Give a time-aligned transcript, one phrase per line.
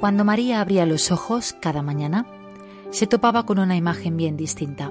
[0.00, 2.26] Cuando María abría los ojos cada mañana,
[2.90, 4.90] se topaba con una imagen bien distinta.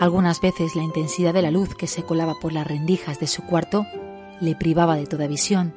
[0.00, 3.42] Algunas veces la intensidad de la luz que se colaba por las rendijas de su
[3.42, 3.84] cuarto
[4.40, 5.74] le privaba de toda visión.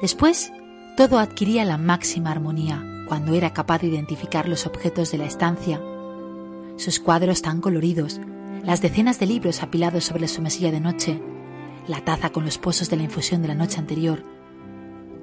[0.00, 0.52] Después,
[0.96, 5.80] todo adquiría la máxima armonía cuando era capaz de identificar los objetos de la estancia.
[6.76, 8.20] Sus cuadros tan coloridos,
[8.62, 11.20] las decenas de libros apilados sobre su mesilla de noche,
[11.88, 14.22] la taza con los pozos de la infusión de la noche anterior,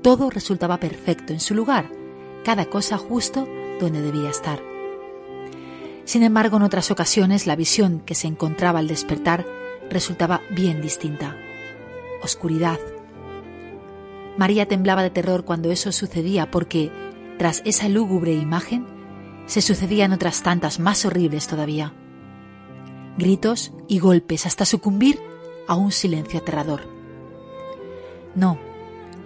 [0.06, 1.89] todo resultaba perfecto en su lugar,
[2.44, 3.48] cada cosa justo
[3.80, 4.62] donde debía estar.
[6.03, 9.47] Sin embargo, en otras ocasiones la visión que se encontraba al despertar
[9.89, 11.36] resultaba bien distinta.
[12.22, 12.78] Oscuridad.
[14.38, 16.92] María temblaba de terror cuando eso sucedía porque,
[17.40, 18.86] tras esa lúgubre imagen,
[19.47, 21.94] se sucedían otras tantas más horribles todavía.
[23.17, 25.19] Gritos y golpes hasta sucumbir
[25.67, 26.81] a un silencio aterrador.
[28.36, 28.59] No,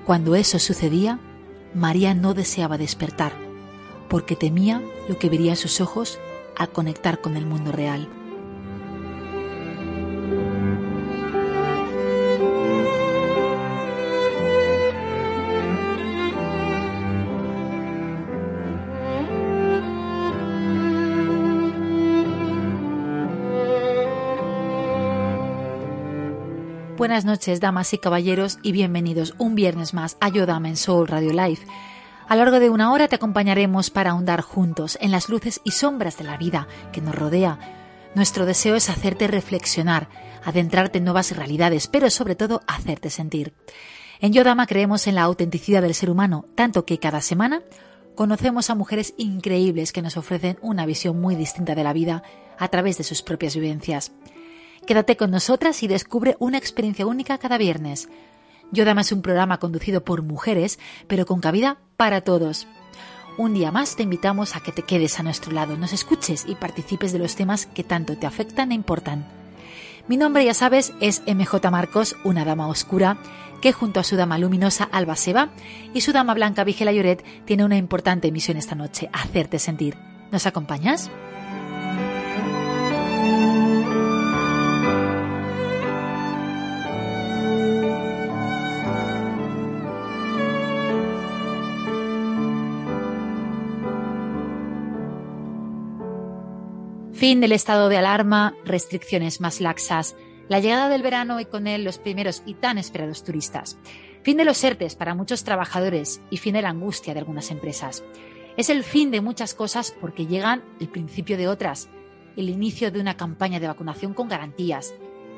[0.09, 1.19] cuando eso sucedía,
[1.75, 3.31] María no deseaba despertar,
[4.09, 6.17] porque temía lo que vería en sus ojos
[6.57, 8.09] al conectar con el mundo real.
[27.09, 31.31] Buenas noches, damas y caballeros, y bienvenidos un viernes más a Yodame en Soul Radio
[31.31, 31.61] Live.
[32.27, 35.71] A lo largo de una hora te acompañaremos para ahondar juntos en las luces y
[35.71, 37.57] sombras de la vida que nos rodea.
[38.13, 40.07] Nuestro deseo es hacerte reflexionar,
[40.43, 43.55] adentrarte en nuevas realidades, pero sobre todo hacerte sentir.
[44.21, 47.63] En Yodama creemos en la autenticidad del ser humano, tanto que cada semana
[48.13, 52.21] conocemos a mujeres increíbles que nos ofrecen una visión muy distinta de la vida
[52.59, 54.11] a través de sus propias vivencias.
[54.89, 58.09] Quédate con nosotras y descubre una experiencia única cada viernes.
[58.71, 62.65] Yodama es un programa conducido por mujeres, pero con cabida para todos.
[63.37, 66.55] Un día más te invitamos a que te quedes a nuestro lado, nos escuches y
[66.55, 69.27] participes de los temas que tanto te afectan e importan.
[70.07, 73.19] Mi nombre, ya sabes, es MJ Marcos, una dama oscura,
[73.61, 75.51] que junto a su dama luminosa Alba Seba
[75.93, 79.97] y su dama blanca Vigela Lloret tiene una importante misión esta noche, hacerte sentir.
[80.31, 81.11] ¿Nos acompañas?
[97.19, 100.15] Fin del estado de alarma, restricciones más laxas,
[100.47, 103.77] la llegada del verano y con él los primeros y tan esperados turistas.
[104.23, 108.05] Fin de los ERTES para muchos trabajadores y fin de la angustia de algunas empresas.
[108.55, 111.89] Es el fin de muchas cosas porque llegan el principio de otras,
[112.37, 114.93] el inicio de una campaña de vacunación con garantías,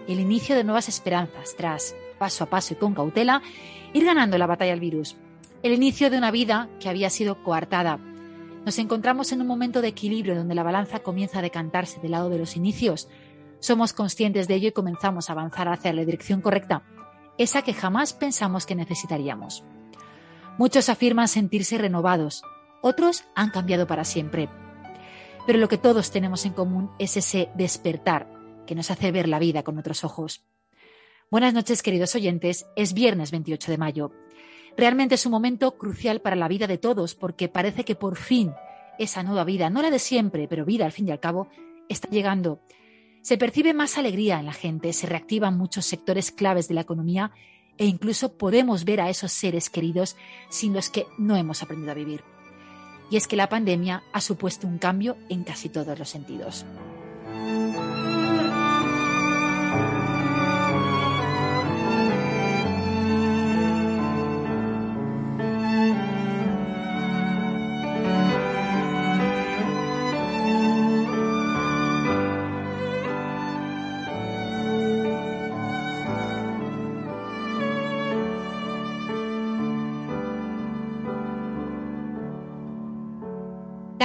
[0.08, 3.42] el inicio de nuevas esperanzas tras, paso a paso y con cautela,
[3.94, 5.16] ir ganando la batalla al virus,
[5.64, 8.00] el inicio de una vida que había sido coartada
[8.66, 12.30] nos encontramos en un momento de equilibrio donde la balanza comienza a decantarse del lado
[12.30, 13.10] de los inicios.
[13.60, 16.84] Somos conscientes de ello y comenzamos a avanzar hacia la dirección correcta,
[17.38, 19.64] esa que jamás pensamos que necesitaríamos.
[20.58, 22.44] Muchos afirman sentirse renovados,
[22.82, 24.50] otros han cambiado para siempre.
[25.48, 28.28] Pero lo que todos tenemos en común es ese despertar
[28.68, 30.44] que nos hace ver la vida con otros ojos.
[31.32, 32.68] Buenas noches, queridos oyentes.
[32.76, 34.12] Es viernes 28 de mayo.
[34.78, 38.54] Realmente es un momento crucial para la vida de todos porque parece que por fin
[38.98, 41.48] esa nueva vida, no la de siempre, pero vida al fin y al cabo,
[41.90, 42.60] está llegando.
[43.22, 47.32] Se percibe más alegría en la gente, se reactivan muchos sectores claves de la economía
[47.78, 50.16] e incluso podemos ver a esos seres queridos
[50.50, 52.24] sin los que no hemos aprendido a vivir.
[53.10, 56.66] Y es que la pandemia ha supuesto un cambio en casi todos los sentidos.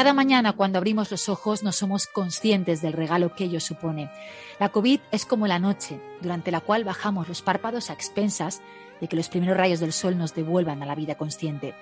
[0.06, 4.08] Cada mañana cuando abrimos los ojos no somos conscientes del regalo que ello supone.
[4.60, 8.62] La COVID es como la noche, durante la cual bajamos los párpados a expensas
[9.00, 11.74] de que los primeros rayos del sol nos devuelvan a la vida consciente.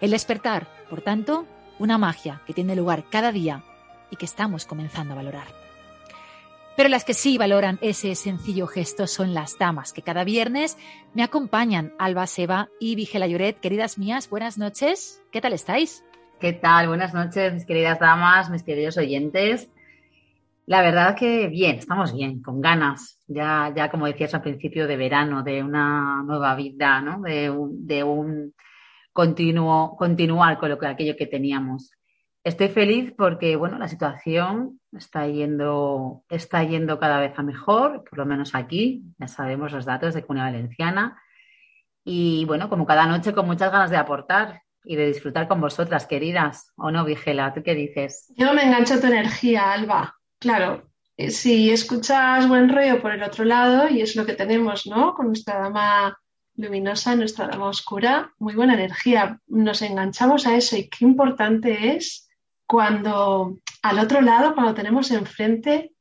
[0.00, 1.46] El despertar, por tanto,
[1.80, 3.64] una magia que tiene lugar cada día
[4.08, 5.48] y que estamos comenzando a valorar.
[6.76, 10.78] Pero las que sí valoran ese sencillo gesto son las damas, que cada viernes
[11.12, 13.58] me acompañan, Alba Seba y Vigela Lloret.
[13.58, 15.24] Queridas mías, buenas noches.
[15.32, 16.04] ¿Qué tal estáis?
[16.40, 16.86] ¿Qué tal?
[16.86, 19.68] Buenas noches, mis queridas damas, mis queridos oyentes.
[20.66, 23.18] La verdad que bien, estamos bien, con ganas.
[23.26, 27.20] Ya, ya como decías al principio, de verano, de una nueva vida, ¿no?
[27.22, 27.50] De
[28.04, 28.54] un,
[29.12, 31.90] continuo, continuar con lo que, aquello que teníamos.
[32.44, 38.16] Estoy feliz porque, bueno, la situación está yendo, está yendo cada vez a mejor, por
[38.16, 39.02] lo menos aquí.
[39.18, 41.20] Ya sabemos los datos de Comunidad Valenciana.
[42.04, 46.06] Y bueno, como cada noche, con muchas ganas de aportar y de disfrutar con vosotras,
[46.06, 46.72] queridas.
[46.76, 47.52] ¿O no, Vigela?
[47.52, 48.32] ¿Tú qué dices?
[48.36, 50.16] Yo me engancho a tu energía, Alba.
[50.38, 54.86] Claro, eh, si escuchas buen rollo por el otro lado, y es lo que tenemos,
[54.86, 55.14] ¿no?
[55.14, 56.18] Con nuestra dama
[56.54, 59.40] luminosa, nuestra dama oscura, muy buena energía.
[59.46, 62.28] Nos enganchamos a eso y qué importante es
[62.66, 65.92] cuando al otro lado, cuando tenemos enfrente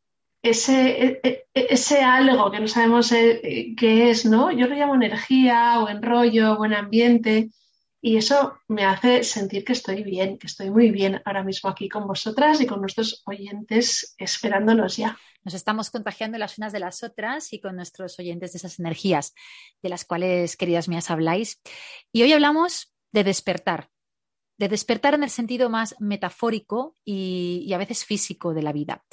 [0.42, 4.52] ese, e, e, ese algo que no sabemos eh, qué es, ¿no?
[4.52, 7.50] Yo lo llamo energía, o enrollo, buen ambiente.
[8.02, 11.90] Y eso me hace sentir que estoy bien, que estoy muy bien ahora mismo aquí
[11.90, 15.18] con vosotras y con nuestros oyentes esperándonos ya.
[15.44, 19.34] Nos estamos contagiando las unas de las otras y con nuestros oyentes de esas energías
[19.82, 21.60] de las cuales, queridas mías, habláis.
[22.12, 23.90] Y hoy hablamos de despertar,
[24.58, 29.04] de despertar en el sentido más metafórico y, y a veces físico de la vida.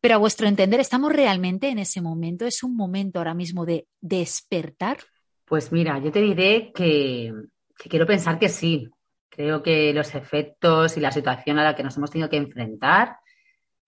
[0.00, 2.46] Pero a vuestro entender, ¿estamos realmente en ese momento?
[2.46, 4.98] ¿Es un momento ahora mismo de despertar?
[5.44, 7.32] Pues mira, yo te diré que
[7.76, 8.90] que quiero pensar que sí.
[9.28, 13.16] Creo que los efectos y la situación a la que nos hemos tenido que enfrentar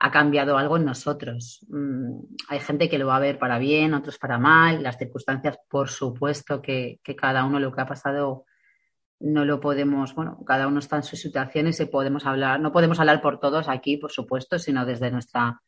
[0.00, 1.66] ha cambiado algo en nosotros.
[1.68, 4.82] Mm, hay gente que lo va a ver para bien, otros para mal.
[4.82, 8.44] Las circunstancias, por supuesto, que, cada uno lo que ha pasado
[9.20, 13.00] no lo podemos, bueno, cada uno está en sus situaciones y podemos hablar, no podemos
[13.00, 15.60] hablar por todos aquí, por supuesto, sino desde nuestra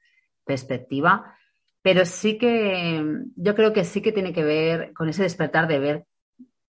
[0.45, 1.35] perspectiva.
[1.83, 5.79] Pero sí que yo creo que sí que tiene que ver con ese despertar de
[5.81, 6.07] ver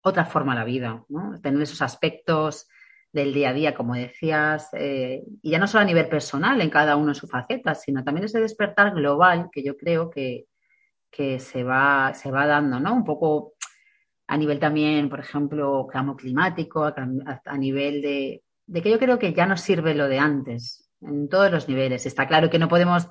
[0.04, 1.40] otra forma la vida, ¿no?
[1.40, 2.68] Tener esos aspectos
[3.10, 6.68] del día a día, como decías, eh, y ya no solo a nivel personal en
[6.68, 10.46] cada uno en su faceta, sino también ese despertar global que yo creo que,
[11.38, 12.92] se, va, se va dando, ¿no?
[12.92, 13.54] Un poco
[14.26, 19.32] a nivel también, por ejemplo, cambio climático, a, nivel de, de, que yo creo que
[19.32, 22.04] ya no sirve lo de antes, en todos los niveles.
[22.04, 23.08] Está claro que no podemos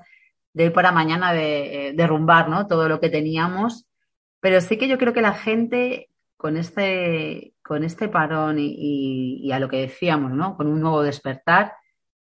[0.53, 2.67] de ir para mañana de, eh, derrumbar ¿no?
[2.67, 3.87] todo lo que teníamos,
[4.41, 9.59] pero sí que yo creo que la gente con este, con este parón y, a
[9.59, 10.57] lo que decíamos, ¿no?
[10.57, 11.73] Con un nuevo despertar,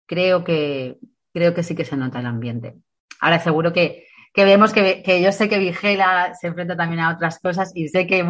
[0.06, 0.98] creo que,
[1.32, 2.76] creo que sí que se nota el ambiente.
[3.20, 7.72] Ahora seguro que, vemos que, yo sé que Vigela se enfrenta también a otras cosas
[7.74, 8.24] y sé que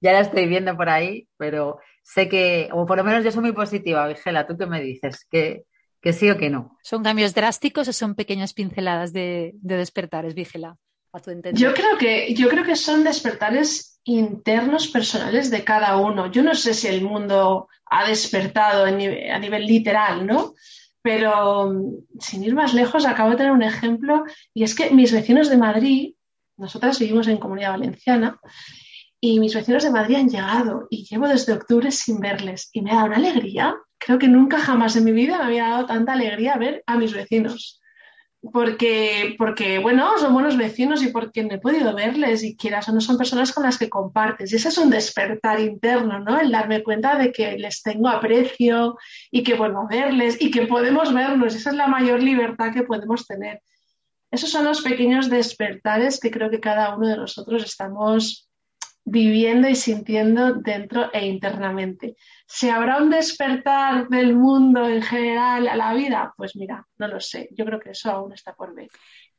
[0.00, 3.42] ya la estoy viendo por ahí, pero sé que, o por lo menos yo soy
[3.42, 5.26] muy positiva, Vigela, ¿tú qué me dices?
[5.30, 5.64] ¿Que,
[6.00, 6.76] que sí o que no?
[6.82, 10.76] ¿Son cambios drásticos o son pequeñas pinceladas de, de despertares, Vigela?
[11.52, 16.30] Yo creo que, yo creo que son despertares internos personales de cada uno.
[16.30, 20.54] Yo no sé si el mundo ha despertado a nivel, literal, ¿no?
[21.02, 21.72] Pero
[22.20, 25.56] sin ir más lejos, acabo de tener un ejemplo y es que mis vecinos de
[25.56, 26.14] Madrid,
[26.56, 28.40] nosotras vivimos en Comunidad Valenciana,
[29.20, 32.90] y mis vecinos de Madrid han llegado y llevo desde octubre sin verles y me
[32.90, 33.74] ha dado una alegría.
[33.98, 37.12] Creo que nunca jamás en mi vida me había dado tanta alegría ver a mis
[37.12, 37.80] vecinos
[38.52, 42.92] porque, porque, bueno, son buenos vecinos y porque no he podido verles y quieras o
[42.92, 44.52] no son personas con las que compartes.
[44.52, 46.38] Y ese es un despertar interno, ¿no?
[46.38, 48.96] El darme cuenta de que les tengo aprecio
[49.30, 51.54] y que a verles y que podemos vernos.
[51.54, 53.62] Esa es la mayor libertad que podemos tener.
[54.30, 58.45] Esos son los pequeños despertares que creo que cada uno de nosotros estamos
[59.06, 62.16] viviendo y sintiendo dentro e internamente.
[62.46, 66.34] ¿Si habrá un despertar del mundo en general a la vida?
[66.36, 67.48] Pues mira, no lo sé.
[67.56, 68.88] Yo creo que eso aún está por ver.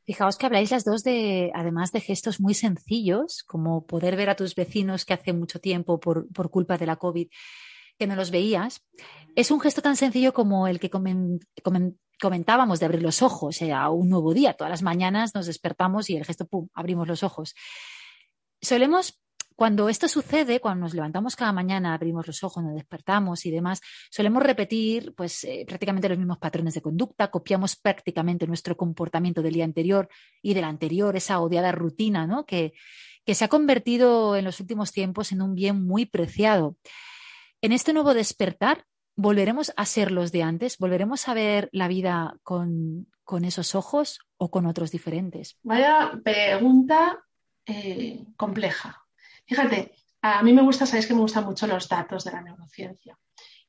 [0.06, 4.36] Fijaos que habláis las dos de, además de gestos muy sencillos, como poder ver a
[4.36, 7.28] tus vecinos que hace mucho tiempo, por, culpa de la COVID,
[7.98, 8.80] que no los veías.
[9.36, 10.90] Es un gesto tan sencillo como el que
[12.18, 14.54] comentábamos de abrir los ojos eh, a un nuevo día.
[14.54, 17.54] Todas las mañanas nos despertamos y el gesto, ¡pum!, abrimos los ojos.
[18.62, 19.20] Solemos
[19.58, 23.80] cuando esto sucede, cuando nos levantamos cada mañana, abrimos los ojos, nos despertamos y demás,
[24.08, 29.54] solemos repetir pues, eh, prácticamente los mismos patrones de conducta, copiamos prácticamente nuestro comportamiento del
[29.54, 30.08] día anterior
[30.42, 32.46] y del anterior, esa odiada rutina ¿no?
[32.46, 32.72] que,
[33.26, 36.76] que se ha convertido en los últimos tiempos en un bien muy preciado.
[37.60, 38.84] En este nuevo despertar,
[39.16, 40.78] ¿volveremos a ser los de antes?
[40.78, 43.08] ¿Volveremos a ver la vida con,
[43.42, 45.58] esos ojos o con otros diferentes?
[45.64, 47.24] Vaya pregunta
[47.66, 49.07] eh, compleja.
[49.48, 53.18] Fíjate, a mí me gusta, sabéis que me gustan mucho los datos de la neurociencia.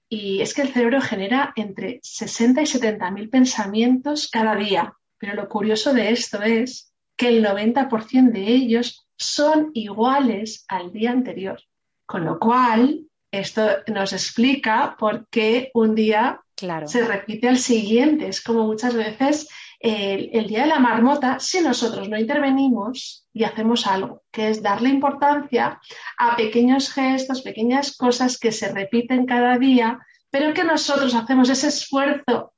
[0.10, 4.94] Y es que el cerebro genera entre 60 y 70 mil pensamientos cada día.
[5.18, 11.12] Pero lo curioso de esto es que el 90% de ellos son iguales al día
[11.12, 11.62] anterior.
[12.06, 16.42] Con lo cual, esto nos explica por qué un día
[16.86, 18.28] se repite al siguiente.
[18.28, 19.48] Es como muchas veces
[19.80, 24.90] el, día de la marmota, si nosotros no intervenimos y hacemos algo, que es darle
[24.90, 25.80] importancia
[26.18, 31.68] a pequeños gestos, pequeñas cosas que se repiten cada día, pero que nosotros hacemos ese
[31.68, 32.54] esfuerzo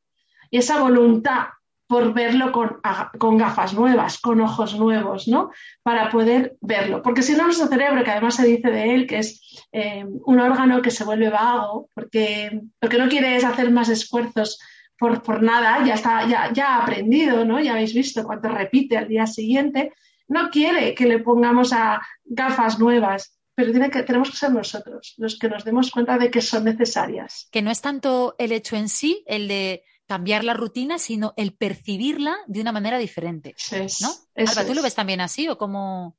[0.50, 1.46] y esa voluntad
[1.92, 5.52] por verlo con, gafas nuevas, con ojos nuevos, ¿no?
[5.84, 7.02] Para poder verlo.
[7.02, 10.40] Porque si no, nuestro cerebro, que además se dice de él que es eh, un
[10.40, 14.58] órgano que se vuelve vago, porque lo que no quiere es hacer más esfuerzos
[15.02, 17.60] por, nada, ya, está, ya, ya ha aprendido, ¿no?
[17.60, 19.94] Ya habéis visto cuánto repite al día siguiente.
[20.28, 25.16] No quiere que le pongamos a gafas nuevas, pero tiene que, tenemos que ser nosotros
[25.18, 27.48] los que nos demos cuenta de que son necesarias.
[27.52, 31.54] Que no es tanto el hecho en sí, el de cambiar la rutina, sino el
[31.54, 33.56] percibirla de una manera diferente.
[34.02, 34.12] ¿no?
[34.36, 36.16] Alba, ¿tú lo ves también así o cómo,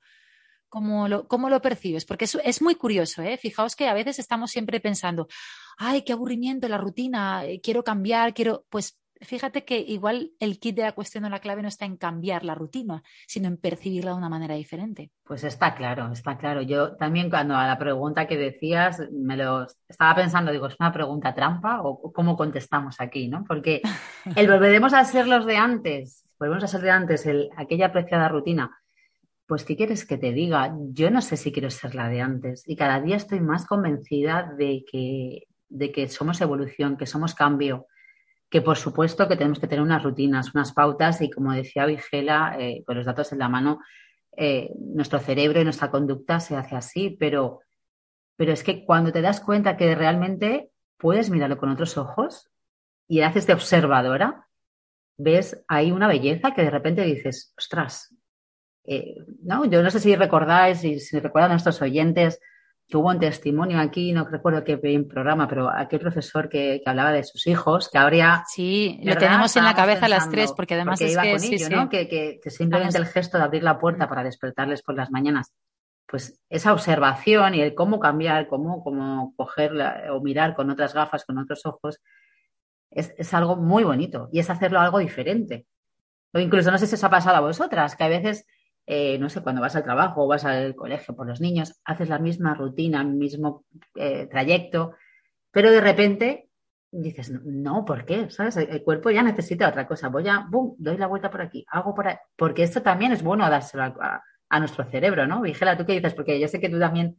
[0.72, 2.06] cómo, lo, cómo lo percibes?
[2.06, 3.36] Porque es, es muy curioso, ¿eh?
[3.36, 5.28] Fijaos que a veces estamos siempre pensando,
[5.76, 10.74] ay, qué aburrimiento la rutina, eh, quiero cambiar, quiero, pues fíjate que igual el kit
[10.76, 14.12] de la cuestión o la clave no está en cambiar la rutina, sino en percibirla
[14.12, 15.10] de una manera diferente.
[15.24, 16.62] Pues está claro, está claro.
[16.62, 20.90] Yo también cuando a la pregunta que decías, me lo estaba pensando, digo, ¿es una
[20.90, 23.28] pregunta trampa o cómo contestamos aquí?
[23.28, 23.44] ¿no?
[23.46, 23.82] Porque
[24.36, 28.26] el volveremos a ser los de antes, volvemos a ser de antes, el, aquella apreciada
[28.28, 28.81] rutina.
[29.52, 30.74] Pues, ¿qué quieres que te diga?
[30.94, 34.50] Yo no sé si quiero ser la de antes y cada día estoy más convencida
[34.56, 37.86] de que de que somos evolución, que somos cambio,
[38.48, 42.56] que por supuesto que tenemos que tener unas rutinas, unas pautas y como decía Vigela,
[42.58, 43.80] eh, con los datos en la mano,
[44.38, 47.60] eh, nuestro cerebro y nuestra conducta se hace así, pero,
[48.36, 52.50] pero es que cuando te das cuenta que realmente puedes mirarlo con otros ojos
[53.06, 54.48] y haces de observadora,
[55.18, 58.16] ves ahí una belleza que de repente dices, ostras,
[58.84, 62.40] eh, no, yo no sé si recordáis y si recuerdan nuestros oyentes
[62.92, 67.46] tuvo un testimonio aquí, no recuerdo qué programa, pero aquel profesor que, hablaba de sus
[67.46, 68.44] hijos, que habría...
[68.46, 73.06] Sí, lo tenemos en la cabeza las tres, porque además es que, que, simplemente el
[73.06, 75.54] gesto de abrir la puerta para despertarles por las mañanas,
[76.06, 79.72] pues esa observación y el cómo cambiar, cómo, cómo coger
[80.10, 81.98] o mirar con otras gafas, con otros ojos,
[82.90, 85.66] es, es algo muy bonito y es hacerlo algo diferente.
[86.34, 88.44] O incluso no sé si os ha pasado a vosotras, que a veces
[88.86, 92.08] eh, no sé, cuando vas al trabajo o vas al colegio por los niños, haces
[92.08, 94.94] la misma rutina, el mismo eh, trayecto,
[95.50, 96.48] pero de repente
[96.90, 98.30] dices, no, ¿por qué?
[98.30, 98.56] ¿Sabes?
[98.56, 100.08] El, cuerpo ya necesita otra cosa.
[100.08, 102.16] Voy a, boom, doy la vuelta por aquí, hago por ahí.
[102.36, 104.22] Porque esto también es bueno dárselo a,
[104.58, 105.40] nuestro cerebro, ¿no?
[105.40, 106.12] Vigela, ¿tú qué dices?
[106.12, 107.18] Porque yo sé que tú también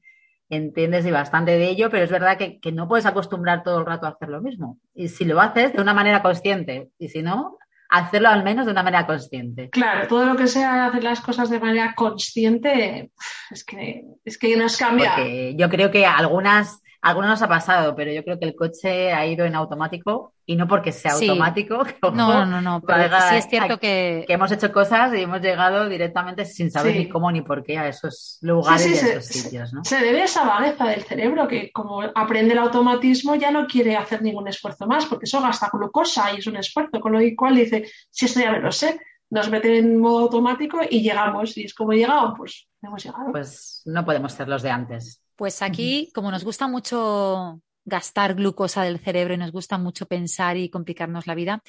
[0.49, 4.05] entiendes bastante de ello, pero es verdad que, que, no puedes acostumbrar todo el rato
[4.05, 4.79] a hacer lo mismo.
[4.93, 7.57] Y si lo haces de una manera consciente, y si no,
[7.93, 9.69] hacerlo al menos de una manera consciente.
[9.69, 13.11] Claro, todo lo que sea hacer las cosas de manera consciente
[13.51, 15.15] es que, es que nos cambia.
[15.15, 19.11] Porque yo creo que algunas algunos nos ha pasado, pero yo creo que el coche
[19.11, 21.83] ha ido en automático y no porque sea automático.
[22.13, 24.23] no, no, no, pero sí es cierto que...
[24.25, 24.33] que...
[24.33, 27.89] hemos hecho cosas y hemos llegado directamente sin saber ni cómo ni por qué a
[27.89, 29.73] esos lugares y a esos sitios.
[29.73, 29.83] ¿no?
[29.83, 33.97] Se debe a esa vagueza del cerebro que como aprende el automatismo ya no quiere
[33.97, 37.55] hacer ningún esfuerzo más porque eso gasta glucosa y es un esfuerzo, con lo cual
[37.55, 38.97] dice, si esto ya me lo sé,
[39.29, 41.57] nos mete en modo automático y llegamos.
[41.57, 43.31] Y es como llegado, pues hemos llegado.
[43.31, 45.22] Pues no podemos ser los de antes.
[45.35, 50.57] Pues aquí, como nos gusta mucho gastar glucosa del cerebro y nos gusta mucho pensar
[50.57, 51.61] y complicarnos la vida,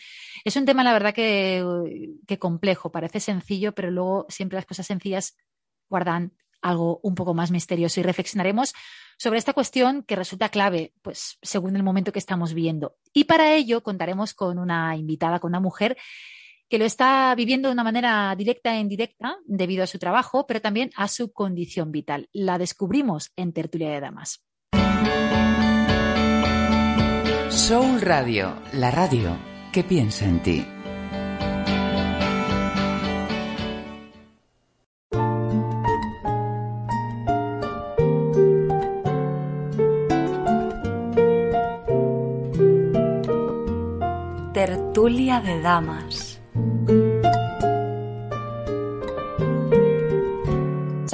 [0.45, 2.93] es un tema, la verdad, que, complejo.
[2.93, 5.37] Parece sencillo, pero luego siempre las cosas sencillas
[5.89, 8.73] guardan algo un poco más misterioso y reflexionaremos
[9.19, 12.97] sobre esta cuestión que resulta clave, pues según el momento que estamos viendo.
[13.13, 15.97] Y para ello contaremos con una invitada, con una mujer
[16.69, 20.61] que lo está viviendo de una manera directa e indirecta debido a su trabajo, pero
[20.61, 22.29] también a su condición vital.
[22.33, 24.45] La descubrimos en Tertulia de Damas.
[27.51, 29.37] Soul Radio, la radio
[29.73, 30.67] que piensa en ti.
[44.53, 46.34] Tertulia de Damas.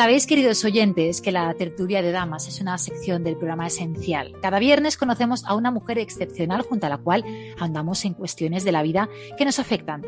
[0.01, 4.33] Sabéis, queridos oyentes, que la tertulia de damas es una sección del programa esencial.
[4.41, 7.23] Cada viernes conocemos a una mujer excepcional junto a la cual
[7.59, 10.03] andamos en cuestiones de la vida que nos afectan.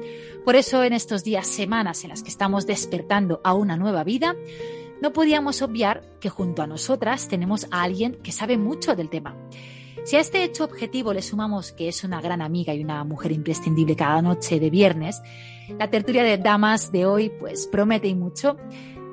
[0.47, 4.35] Por eso, en estos días, semanas en las que estamos despertando a una nueva vida,
[5.03, 9.37] no podíamos obviar que junto a nosotras tenemos a alguien que sabe mucho del tema.
[10.05, 13.33] Si a este hecho objetivo le sumamos que es una gran amiga y una mujer
[13.33, 15.21] imprescindible cada noche de viernes,
[15.79, 18.57] la tertulia de damas de hoy pues promete y mucho.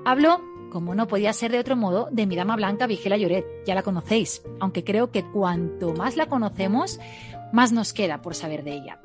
[0.05, 3.45] Hablo como no podía ser de otro modo, de mi dama blanca Vigela Lloret.
[3.65, 6.99] Ya la conocéis, aunque creo que cuanto más la conocemos,
[7.51, 8.99] más nos queda por saber de ella.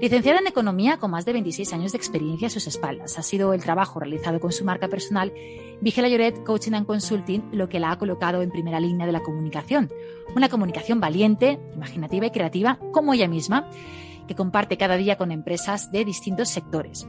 [0.00, 3.52] Licenciada en Economía con más de 26 años de experiencia a sus espaldas, ha sido
[3.52, 5.32] el trabajo realizado con su marca personal
[5.80, 9.22] Vigela Lloret Coaching and Consulting lo que la ha colocado en primera línea de la
[9.22, 9.90] comunicación.
[10.34, 13.68] Una comunicación valiente, imaginativa y creativa como ella misma
[14.26, 17.08] que comparte cada día con empresas de distintos sectores.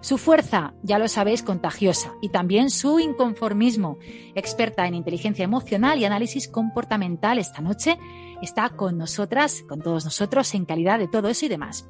[0.00, 3.98] Su fuerza, ya lo sabéis, contagiosa y también su inconformismo.
[4.34, 7.98] Experta en inteligencia emocional y análisis comportamental esta noche
[8.42, 11.88] está con nosotras, con todos nosotros, en calidad de todo eso y demás.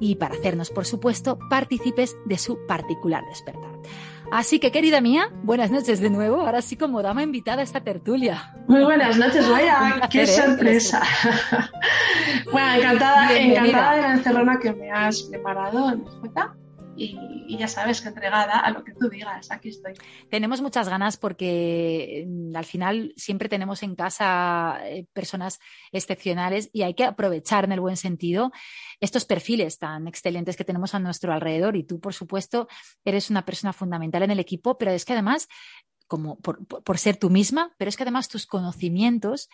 [0.00, 3.70] Y para hacernos, por supuesto, partícipes de su particular despertar.
[4.30, 6.40] Así que, querida mía, buenas noches de nuevo.
[6.40, 8.54] Ahora sí, como dama invitada a esta tertulia.
[8.68, 10.26] Muy buenas noches, vaya, qué ¿eh?
[10.26, 11.02] sorpresa.
[12.76, 16.60] Encantada, encantada de la encerrona que me has preparado, ¿no?
[17.00, 19.94] y, ya sabes que entregada a lo que tú digas, aquí estoy.
[20.30, 25.58] Tenemos muchas ganas porque mm, al final siempre tenemos en casa eh, personas
[25.92, 28.52] excepcionales y hay que aprovechar en el buen sentido
[29.00, 32.68] estos perfiles tan excelentes que tenemos a nuestro alrededor y tú, por supuesto,
[33.04, 35.48] eres una persona fundamental en el equipo, pero es que además,
[36.06, 39.48] como por, por ser tú misma, pero es que además tus conocimientos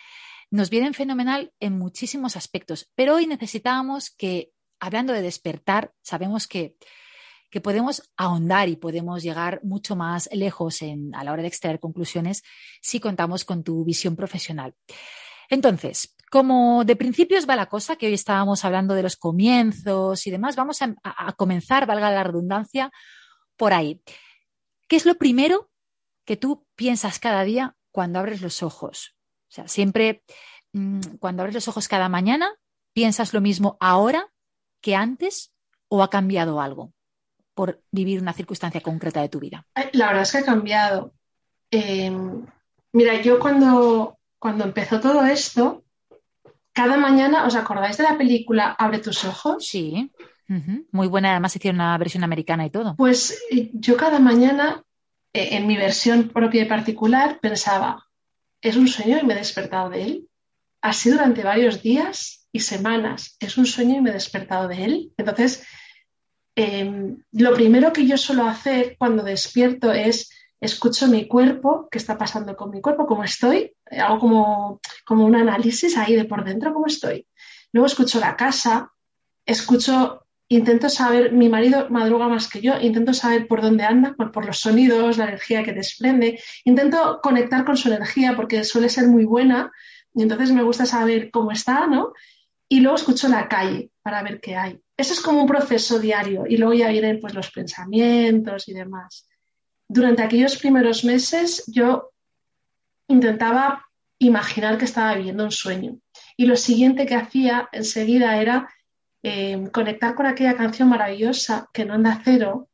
[0.49, 2.89] nos vienen fenomenal en muchísimos aspectos.
[2.95, 6.75] Pero hoy necesitábamos que, hablando de despertar, sabemos que
[7.49, 10.79] que podemos ahondar y podemos llegar mucho más lejos
[11.13, 12.43] a la hora de extraer conclusiones
[12.81, 14.75] si contamos con tu visión profesional.
[15.49, 20.31] Entonces, como de principios va la cosa, que hoy estábamos hablando de los comienzos y
[20.31, 22.91] demás, vamos a, a comenzar, valga la redundancia,
[23.55, 24.01] por ahí.
[24.89, 25.69] ¿Qué es lo primero
[26.25, 29.16] que tú piensas cada día cuando abres los ojos?
[29.49, 30.23] O sea, siempre
[30.73, 32.53] mm, cuando abres los ojos cada mañana,
[32.93, 34.31] ¿piensas lo mismo ahora
[34.81, 35.53] que antes
[35.89, 36.93] o ha cambiado algo?
[37.57, 39.65] por vivir una circunstancia concreta de tu vida?
[39.93, 41.11] La verdad es que ha cambiado.
[41.71, 42.45] Em,
[42.93, 45.83] mira, yo cuando, cuando empezó todo esto,
[46.71, 49.65] cada mañana, ¿os acordáis de la película Abre tus ojos?
[49.65, 50.11] Sí.
[50.91, 52.95] Muy buena, además hicieron una versión americana y todo.
[52.95, 54.83] Pues eh, yo cada mañana,
[55.33, 58.06] eh, en mi versión propia y particular, pensaba,
[58.61, 60.29] es un sueño y me he despertado de él.
[60.81, 65.13] Así durante varios días y semanas, es un sueño y me he despertado de él.
[65.17, 65.63] Entonces,
[66.59, 72.17] Em, lo primero que yo suelo hacer cuando despierto es escucho mi cuerpo, qué está
[72.17, 76.73] pasando con mi cuerpo, cómo estoy, hago como, como un análisis ahí de por dentro,
[76.73, 77.27] cómo estoy.
[77.71, 78.91] Luego escucho la casa,
[79.45, 84.31] escucho, intento saber, mi marido madruga más que yo, intento saber por dónde anda, por,
[84.31, 89.07] por los sonidos, la energía que desprende, intento conectar con su energía porque suele ser
[89.07, 89.71] muy buena
[90.13, 92.13] y entonces me gusta saber cómo está, ¿no?
[92.69, 96.45] Y luego escucho la calle para ver qué hay eso es como un proceso diario
[96.49, 99.27] y luego ya vienen pues los pensamientos y demás.
[99.87, 102.11] Durante aquellos primeros meses yo
[103.07, 103.85] intentaba
[104.17, 105.99] imaginar que estaba viviendo un sueño
[106.35, 108.67] y lo siguiente que hacía enseguida era
[109.23, 112.69] eh, conectar con aquella canción maravillosa que no anda cero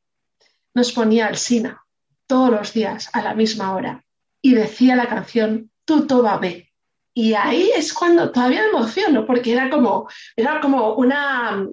[0.74, 1.84] nos ponía al Sina
[2.28, 4.04] todos los días a la misma hora
[4.42, 6.72] y decía la canción Tú toba ve.
[7.14, 11.68] Y ahí es cuando todavía me emociono porque era como, era como una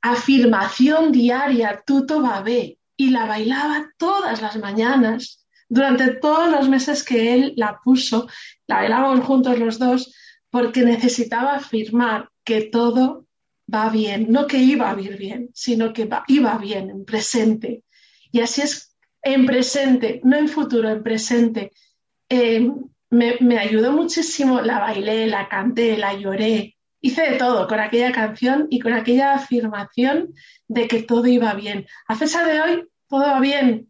[0.00, 5.46] afirmación diaria, tuto babé, y la bailaba todas las mañanas.
[5.68, 8.28] Durante todos los meses que él la puso,
[8.66, 10.12] la bailábamos juntos los dos,
[10.50, 13.26] porque necesitaba afirmar que todo
[13.72, 17.84] va bien, no que iba a ir bien, sino que iba bien en presente.
[18.32, 21.72] Y así es en presente, no en futuro, en presente.
[22.28, 22.70] Eh,
[23.10, 28.66] me, ayudó muchísimo, la bailé, la canté, la lloré, hice de todo con aquella canción
[28.70, 30.34] y con aquella afirmación
[30.68, 31.86] de que todo iba bien.
[32.06, 33.88] A pesar de hoy, todo va bien.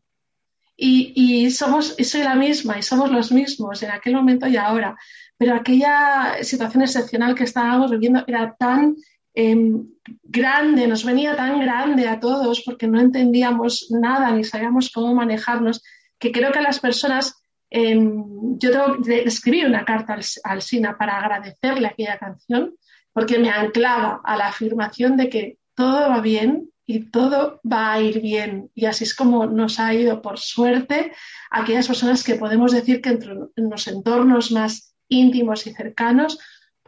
[0.83, 4.97] Y, somos, y soy la misma, y somos los mismos en aquel momento y ahora.
[5.37, 8.97] Pero aquella situación excepcional que estábamos viviendo era tan
[9.35, 9.87] em,
[10.23, 15.83] grande, nos venía tan grande a todos porque no entendíamos nada ni sabíamos cómo manejarnos,
[16.19, 17.35] que creo que las personas
[17.71, 22.75] em, yo tengo que escribir una carta al, al, SINA para agradecerle aquella canción
[23.13, 28.01] porque me anclaba a la afirmación de que todo va bien y todo va a
[28.01, 28.71] ir bien.
[28.75, 31.13] Y así es como nos ha ido, por suerte,
[31.51, 36.39] aquellas personas que podemos decir que en los entornos más íntimos y cercanos,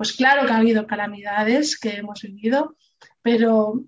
[0.02, 2.74] pues claro que ha habido calamidades que hemos vivido,
[3.22, 3.84] pero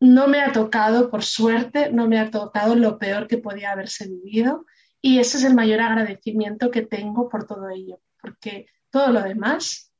[0.00, 4.08] no me ha tocado, por suerte, no me ha tocado lo peor que podía haberse
[4.08, 4.64] vivido.
[5.02, 9.92] Y ese es el mayor agradecimiento que tengo por todo ello, porque todo lo demás,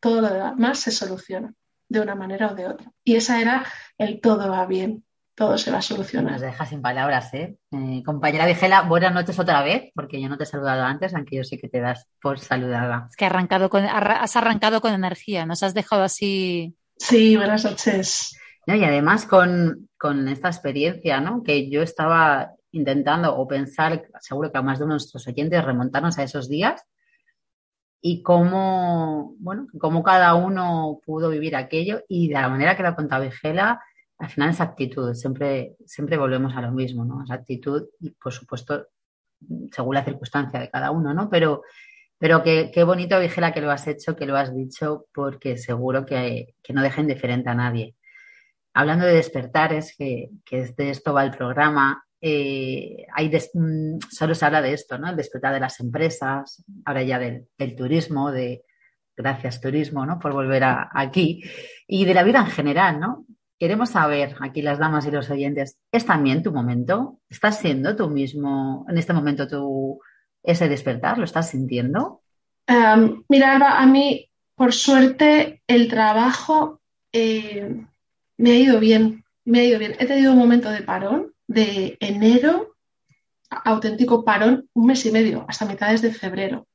[0.00, 1.54] todo lo demás se soluciona
[1.88, 2.90] de una manera o de otra.
[3.04, 3.64] Y esa era
[3.98, 6.32] el todo va bien, todo se va a solucionar.
[6.32, 7.56] Nos deja sin palabras, ¿eh?
[7.72, 11.36] eh compañera Vigela, buenas noches otra vez, porque yo no te he saludado antes, aunque
[11.36, 13.06] yo sí que te das por saludada.
[13.10, 16.76] Es que arrancado con, has arrancado con energía, nos has dejado así.
[16.96, 18.38] Sí, buenas noches.
[18.66, 21.42] y además con, con, esta experiencia, ¿no?
[21.42, 25.64] Que yo estaba intentando o pensar, seguro que a más de uno de nuestros oyentes,
[25.64, 26.82] remontarnos a esos días
[28.00, 32.90] y cómo, bueno, cómo cada uno pudo vivir aquello y de la manera que lo
[32.90, 33.80] ha contado Vigela,
[34.18, 37.22] al final esa actitud, siempre, siempre volvemos a lo mismo, ¿no?
[37.22, 38.86] Esa actitud y por supuesto
[39.72, 41.28] según la circunstancia de cada uno, ¿no?
[41.28, 41.62] Pero,
[42.18, 46.06] pero qué, qué bonito, Vigela, que lo has hecho, que lo has dicho, porque seguro
[46.06, 47.96] que, que no deja indiferente a nadie.
[48.72, 54.46] Hablando de despertares, que, que de esto va el programa, eh, hay mm, solo se
[54.46, 55.10] habla de esto, ¿no?
[55.10, 58.64] El despertar de las empresas, ahora ya del, turismo, de
[59.14, 60.18] gracias turismo, ¿no?
[60.18, 61.42] Por volver aquí
[61.86, 63.26] y de la vida en general, ¿no?
[63.64, 67.20] Queremos saber, aquí las damas y los oyentes, ¿es también tu momento?
[67.30, 70.00] ¿Estás siendo tú mismo en este momento tú
[70.42, 71.16] ese despertar?
[71.16, 72.20] ¿Lo estás sintiendo?
[72.66, 77.86] Em, mira, a mí, por suerte, el trabajo eh,
[78.36, 79.96] me ha ido bien, me ha ido bien.
[79.98, 82.74] He tenido un momento de parón de enero,
[83.48, 86.66] auténtico parón, un mes y medio, hasta mitades de febrero.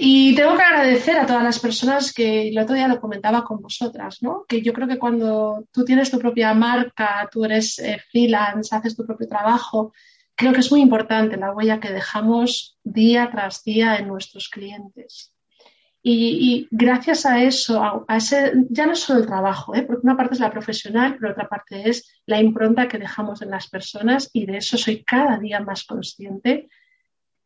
[0.00, 3.60] Y tengo que agradecer a todas las personas que el otro día lo comentaba con
[3.60, 4.44] vosotras, ¿no?
[4.46, 8.96] Que yo creo que cuando tú tienes tu propia marca, tú eres eh, freelance, haces
[8.96, 9.92] tu propio trabajo,
[10.36, 15.34] creo que es muy importante la huella que dejamos día tras día en nuestros clientes.
[16.00, 19.82] Y, gracias a eso, a, ese, ya no es solo el trabajo, ¿eh?
[19.82, 23.50] porque una parte es la profesional, pero otra parte es la impronta que dejamos en
[23.50, 26.68] las personas y de eso soy cada día más consciente.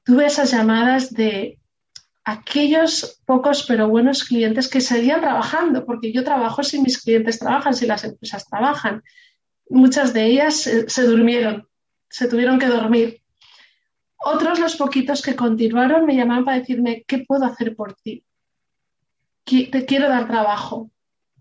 [0.05, 1.59] Tuve esas llamadas de
[2.25, 7.75] aquellos pocos pero buenos clientes que seguían trabajando, porque yo trabajo si mis clientes trabajan,
[7.75, 9.03] si las empresas trabajan.
[9.69, 11.69] Muchas de ellas se durmieron,
[12.09, 13.23] se tuvieron que dormir.
[14.17, 18.25] Otros, los poquitos que continuaron, me llamaban para decirme, ¿qué puedo hacer por ti?
[19.45, 20.91] te quiero dar trabajo,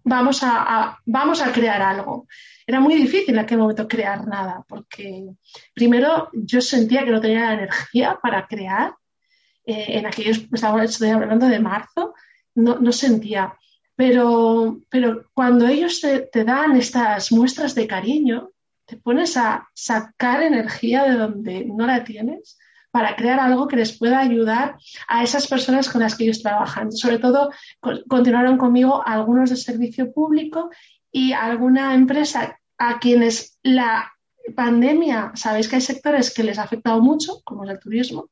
[0.03, 2.27] vamos a, vamos a crear algo.
[2.65, 5.25] Era muy difícil en aquel momento crear nada, porque
[5.73, 8.95] primero yo sentía que no tenía la energía para crear.
[9.65, 10.47] Eh, en aquellos,
[10.83, 12.13] estoy hablando de marzo,
[12.55, 13.57] no, no sentía.
[13.95, 18.49] Pero, pero, cuando ellos te, te, dan estas muestras de cariño,
[18.85, 22.57] te pones a sacar energía de donde no la tienes
[22.89, 26.91] para crear algo que les pueda ayudar a esas personas con las que ellos trabajan.
[26.91, 27.51] Sobre todo,
[28.07, 30.69] continuaron conmigo algunos de servicio público
[31.11, 34.11] y alguna empresa a quienes la
[34.55, 38.29] pandemia, sabéis que hay sectores que les ha afectado mucho, como es el turismo,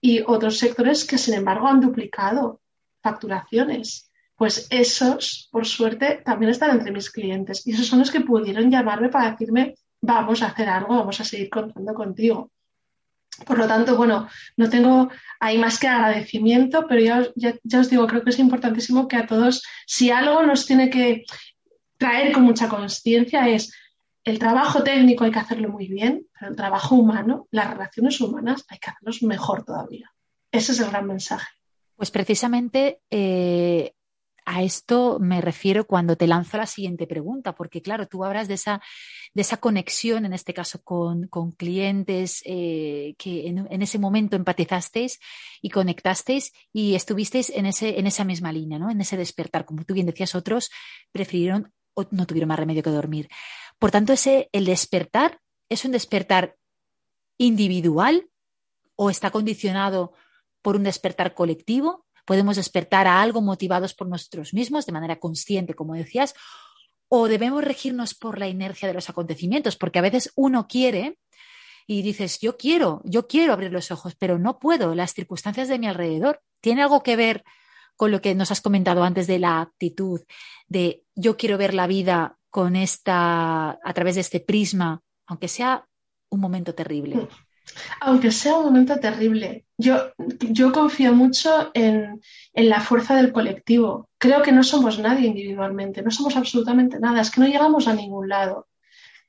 [0.00, 2.60] y otros sectores que, sin embargo, han duplicado
[3.02, 4.10] facturaciones.
[4.36, 7.66] Pues esos, por suerte, también están entre mis clientes.
[7.66, 11.24] Y esos son los que pudieron llamarme para decirme, vamos a hacer algo, vamos a
[11.24, 12.50] seguir contando contigo.
[13.44, 17.28] Por lo tanto, bueno, no tengo ahí más que agradecimiento, pero ya,
[17.62, 21.24] ya, os digo, creo que es importantísimo que a todos, si algo nos tiene que
[21.98, 23.72] traer con mucha conciencia es
[24.28, 28.64] el trabajo técnico hay que hacerlo muy bien, pero el trabajo humano, las relaciones humanas
[28.68, 30.12] hay que hacerlos mejor todavía.
[30.52, 31.48] Ese es el gran mensaje.
[31.96, 33.92] Pues precisamente eh,
[34.44, 38.54] a esto me refiero cuando te lanzo la siguiente pregunta, porque claro, tú hablas de
[38.54, 38.82] esa,
[39.32, 45.20] de esa conexión, en este caso con, clientes eh, que en, ese momento empatizasteis
[45.62, 48.90] y conectasteis y estuvisteis en, ese, en esa misma línea, ¿no?
[48.90, 49.64] en ese despertar.
[49.64, 50.70] Como tú bien decías, otros
[51.12, 53.28] prefirieron o no tuvieron más remedio que dormir.
[53.78, 56.56] Por tanto, ese, el despertar es un despertar
[57.36, 58.28] individual
[58.96, 60.12] o está condicionado
[60.62, 65.72] por un despertar colectivo podemos despertar a algo motivados por nosotros mismos de manera consciente,
[65.72, 66.34] como decías,
[67.08, 71.18] o debemos regirnos por la inercia de los acontecimientos, porque a veces uno quiere
[71.86, 75.78] y dices, yo quiero, yo quiero abrir los ojos, pero no puedo, las circunstancias de
[75.78, 76.42] mi alrededor.
[76.60, 77.44] ¿Tiene algo que ver
[77.96, 80.20] con lo que nos has comentado antes de la actitud,
[80.66, 85.84] de yo quiero ver la vida con esta, a través de este prisma, aunque sea
[86.30, 87.28] un momento terrible?
[88.00, 92.20] Aunque sea un momento terrible, yo, yo confío mucho en,
[92.54, 94.08] la fuerza del colectivo.
[94.18, 97.94] Creo que no somos nadie individualmente, no somos absolutamente nada, es que no llegamos a
[97.94, 98.66] ningún lado.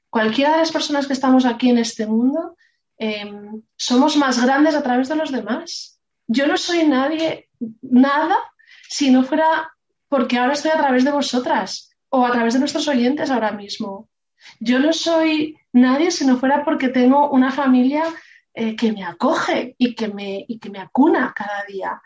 [0.10, 2.56] cualquiera de las personas que estamos aquí en este mundo,
[2.98, 6.00] em, somos más grandes a través de los demás.
[6.26, 7.50] Yo no soy nadie,
[7.82, 8.38] nada,
[8.90, 9.72] si no fuera
[10.08, 14.10] porque ahora estoy a través de vosotras o a través de nuestros oyentes ahora mismo.
[14.60, 18.04] Yo no soy nadie si no fuera porque tengo una familia
[18.54, 22.02] eh, que me acoge y que me, y que me acuna cada día.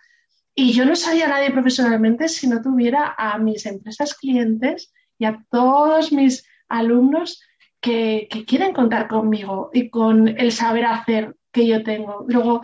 [0.56, 5.44] Y yo no sería nadie profesionalmente si no tuviera a mis empresas clientes y a
[5.50, 7.42] todos mis alumnos
[7.80, 12.26] que, quieren contar conmigo y con el saber hacer que yo tengo.
[12.28, 12.64] Luego,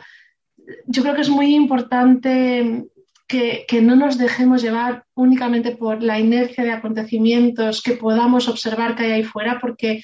[0.85, 2.87] yo creo que es muy importante
[3.29, 9.03] que, no nos dejemos llevar únicamente por la inercia de acontecimientos que podamos observar que
[9.03, 10.01] hay ahí fuera, porque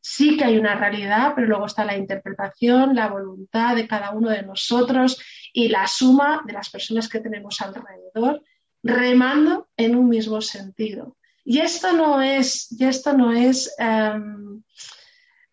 [0.00, 4.28] sí que hay una realidad, pero luego está la interpretación, la voluntad de cada uno
[4.28, 8.42] de nosotros y la suma de las personas que tenemos alrededor,
[8.82, 11.16] remando en un mismo sentido.
[11.44, 14.64] Y esto no es, y esto no es em,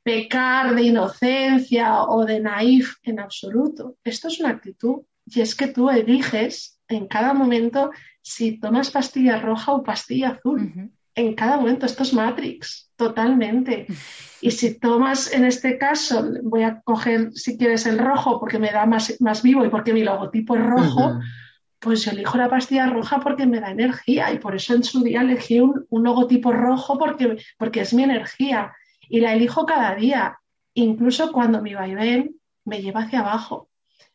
[0.01, 3.97] pecar de inocencia o de naif en absoluto.
[4.03, 5.03] Esto es una actitud.
[5.25, 10.91] Y es que tú eliges en cada momento si tomas pastilla roja o pastilla azul.
[11.13, 13.87] En cada momento, esto es Matrix, totalmente.
[14.43, 18.71] Y si tomas, en este caso, voy a coger, si quieres, el rojo porque me
[18.71, 21.19] da más, más vivo y porque mi logotipo es rojo,
[21.77, 25.03] pues yo elijo la pastilla roja porque me da energía y por eso en su
[25.03, 28.73] día elegí un, logotipo rojo porque, porque es mi energía
[29.07, 30.39] y la elijo cada día,
[30.73, 33.69] incluso cuando mi vaivén me lleva hacia abajo.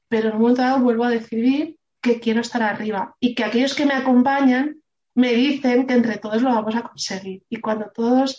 [0.09, 1.76] Pero en un momento dado vuelvo a decidir
[2.07, 4.77] que quiero estar arriba y que aquellos que me acompañan
[5.15, 7.43] me dicen que entre todos lo vamos a conseguir.
[7.49, 8.39] Y cuando todos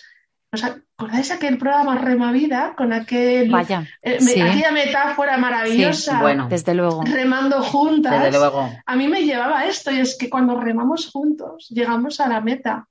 [0.49, 6.21] ¿Os acordáis aquel programa Remavida con aquel, Vaya, eh, aquella metáfora maravillosa?
[6.21, 7.03] bueno, desde luego.
[7.03, 8.23] Remando juntas.
[8.23, 8.69] Desde luego.
[8.85, 12.87] A mí me llevaba esto y es que cuando remamos juntos llegamos a la meta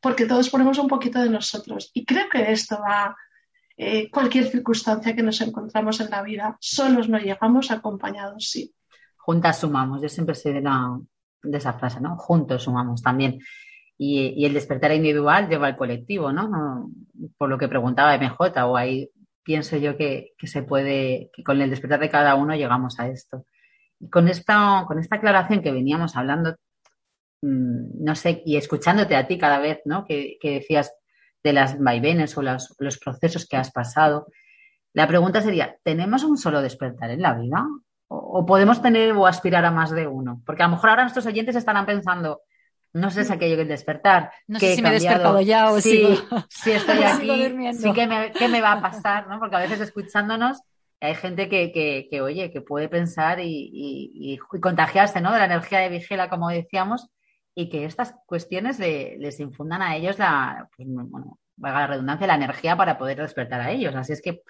[0.00, 1.90] porque todos ponemos un poquito de nosotros.
[1.94, 3.16] Y creo que esto va,
[3.76, 8.72] eh, cualquier circunstancia que nos encontramos en la vida, solos no llegamos, acompañados sí.
[9.24, 10.62] Juntas sumamos, yo siempre soy de,
[11.42, 12.16] de esa frase, ¿no?
[12.16, 13.38] Juntos sumamos también
[13.96, 16.90] y, el despertar individual lleva al colectivo, ¿no?
[17.38, 19.10] Por lo que preguntaba MJ, o ahí
[19.42, 23.46] pienso yo que, se puede, que con el despertar de cada uno llegamos a esto.
[24.00, 26.56] Y con esta, con esta aclaración que veníamos hablando,
[27.42, 30.04] mm, no sé, y escuchándote a ti cada vez, ¿no?
[30.04, 30.92] Que, decías
[31.42, 34.26] de las vaivenes o los, los procesos que has pasado,
[34.92, 37.66] la pregunta sería, ¿tenemos un solo despertar en la vida?
[38.16, 40.42] ¿O, podemos tener o aspirar a más de uno?
[40.46, 42.42] Porque a lo mejor ahora nuestros oyentes estarán pensando,
[42.92, 44.32] no sé si es aquello que despertar.
[44.46, 48.32] No sé si me he despertado ya o sí, si estoy aquí, sí que me,
[48.32, 49.28] ¿qué me va a pasar?
[49.28, 49.38] ¿no?
[49.38, 50.62] Porque a veces escuchándonos
[51.04, 55.32] hay gente que, que, oye, que puede pensar y, contagiarse ¿no?
[55.32, 57.08] de la energía de vigila, como decíamos,
[57.54, 62.36] y que estas cuestiones les infundan a ellos la, pues, bueno, valga la redundancia, la
[62.36, 63.94] energía para poder despertar a ellos.
[63.94, 64.42] Así es que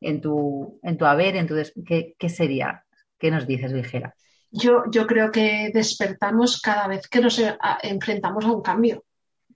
[0.00, 1.54] en tu, en tu haber, en tu
[1.86, 2.84] ¿qué, ¿qué sería?
[3.20, 4.14] ¿Qué nos dices, Vigela?
[4.50, 9.04] yo, yo creo que despertamos cada vez que nos eh, enfrentamos a un cambio.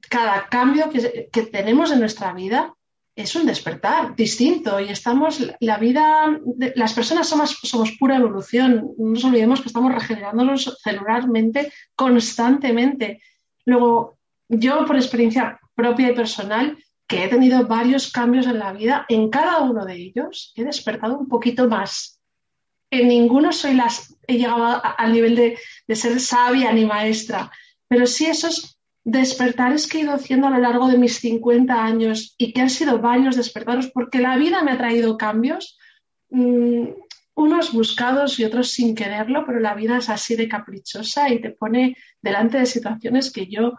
[0.09, 2.75] Cada cambio que, tenemos en nuestra vida
[3.17, 6.39] es un despertar distinto y estamos, la vida,
[6.75, 8.93] las personas somos, somos pura evolución.
[8.99, 13.23] No nos olvidemos que estamos regenerándonos celularmente constantemente.
[13.65, 19.07] Luego, yo por experiencia propia y personal, que he tenido varios cambios en la vida,
[19.09, 22.14] en cada uno de ellos he despertado un poquito más
[23.01, 27.51] en ninguno soy las, he llegado al nivel de, ser sabia ni maestra,
[27.89, 32.35] pero sí esos despertares que he ido haciendo a lo largo de mis 50 años
[32.39, 35.79] y que han sido varios despertares porque la vida me ha traído cambios,
[36.31, 36.87] mm,
[37.37, 41.51] unos buscados y otros sin quererlo, pero la vida es así de caprichosa y te
[41.51, 43.73] pone delante de situaciones que yo,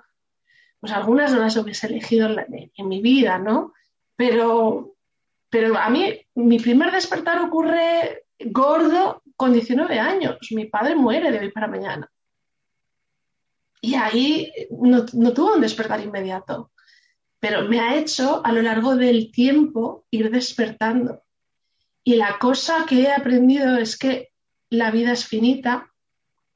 [0.79, 3.73] pues algunas no las hubiese elegido en, en mi vida, ¿no?
[4.17, 4.95] Pero,
[5.49, 10.37] pero a mí mi primer despertar ocurre gordo con 19 años.
[10.51, 12.09] Mi padre muere de hoy para mañana.
[13.81, 16.71] Y ahí no, tuvo un despertar inmediato,
[17.39, 21.23] pero me ha hecho a lo largo del tiempo ir despertando.
[22.03, 24.29] Y la cosa que he aprendido es que
[24.69, 25.91] la vida es finita,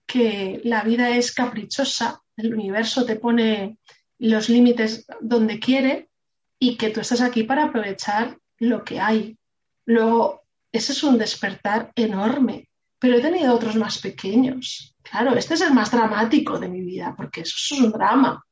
[0.07, 3.77] que la vida es caprichosa, el universo te pone
[4.17, 6.09] los límites donde quiere
[6.57, 9.37] y que tú estás aquí para aprovechar lo que hay.
[9.85, 14.95] Luego, ese es un despertar enorme, pero he tenido otros más pequeños.
[15.01, 18.43] Claro, este es el más dramático de mi vida, porque eso es un drama.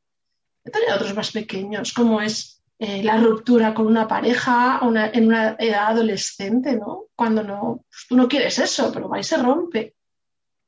[0.63, 4.79] He tenido otros más pequeños, como es eh, la ruptura con una pareja
[5.13, 7.05] en una edad adolescente, ¿no?
[7.15, 9.95] Cuando no, pues tú no quieres eso, pero va y se rompe.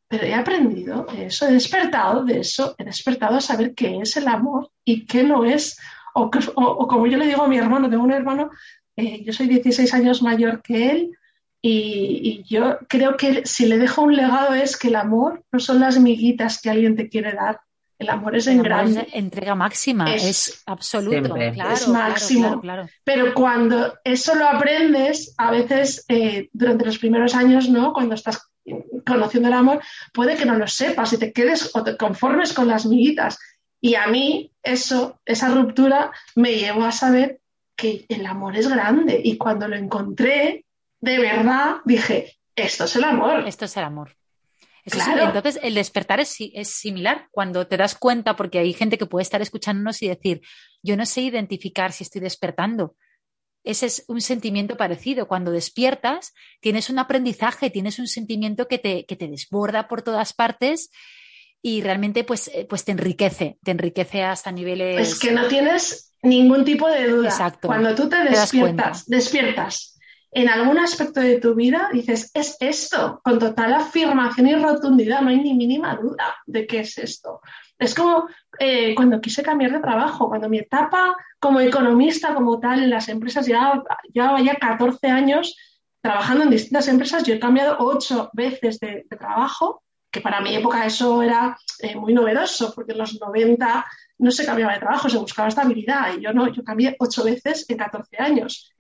[0.08, 4.28] Pero he aprendido eso, he despertado de eso, he despertado a saber qué es el
[4.28, 5.78] amor y qué no es.
[6.16, 6.30] O,
[6.88, 8.50] como yo le digo a mi hermano, tengo un hermano
[9.00, 11.18] eh, yo soy 16 años mayor que él
[11.62, 15.80] y, yo creo que si le dejo un legado es que el amor no son
[15.80, 17.60] las miguitas que alguien te quiere dar.
[17.98, 19.08] El amor es en grande.
[19.12, 21.34] entrega máxima, es, absoluto.
[21.34, 22.62] Claro, es máximo.
[23.04, 27.92] Pero cuando eso lo aprendes, a veces eh, durante los primeros años, ¿no?
[27.92, 28.50] Cuando estás
[29.06, 29.82] conociendo el amor,
[30.14, 33.38] puede que no lo sepas y te quedes o te conformes con las miguitas.
[33.82, 37.42] Y a mí eso, esa ruptura me llevó a saber
[37.76, 39.20] que el amor es grande.
[39.22, 40.66] Y cuando lo encontré,
[41.02, 43.48] de verdad dije, esto es el amor.
[43.48, 44.16] Esto es el amor.
[44.86, 49.24] entonces, el despertar es, es, similar cuando te das cuenta, porque hay gente que puede
[49.24, 50.42] estar escuchándonos y decir,
[50.82, 52.96] yo no sé identificar si estoy despertando.
[53.64, 55.28] Ese es un sentimiento parecido.
[55.28, 60.34] Cuando despiertas, tienes un aprendizaje, tienes un sentimiento que te, que te desborda por todas
[60.34, 60.90] partes
[61.62, 65.10] y realmente pues, eh, pues te enriquece, te enriquece hasta niveles...
[65.10, 67.30] Es que no tienes ningún tipo de duda.
[67.30, 67.68] Exacto.
[67.68, 69.99] Cuando tú te despiertas, despiertas
[70.32, 75.30] en algún aspecto de tu vida, dices, es esto, con total afirmación y rotundidad, no
[75.30, 77.42] hay ni mínima duda de qué es esto.
[77.78, 78.28] Es como
[78.60, 83.10] eh, cuando quise cambiar de trabajo, cuando mi etapa como economista, como tal, en las
[83.10, 85.56] empresas, llevaba ya 14 años
[86.02, 90.86] trabajando en distintas empresas, yo he cambiado ocho veces de trabajo que para mi época
[90.86, 93.86] eso era eh, muy novedoso, porque en los 90
[94.20, 97.66] no se cambiaba de trabajo, se buscaba estabilidad, y yo no, yo cambié ocho veces
[97.70, 98.74] en 14 años.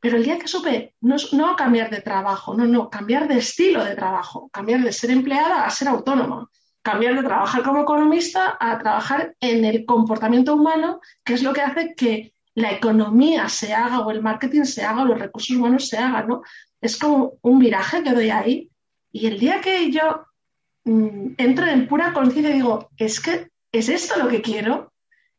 [0.00, 3.94] Pero el día que supe, no, cambiar de trabajo, no, no, cambiar de estilo de
[3.94, 6.48] trabajo, cambiar de ser empleada a ser autónoma,
[6.82, 11.60] cambiar de trabajar como economista a trabajar en el comportamiento humano, que es lo que
[11.60, 15.88] hace que la economía se haga o el marketing se haga o los recursos humanos
[15.88, 16.42] se hagan, ¿no?
[16.80, 18.70] Es como un viraje que doy ahí.
[19.12, 20.24] Y el día que yo
[20.84, 24.89] Mm, entro en pura conciencia y digo, es que es esto lo que quiero,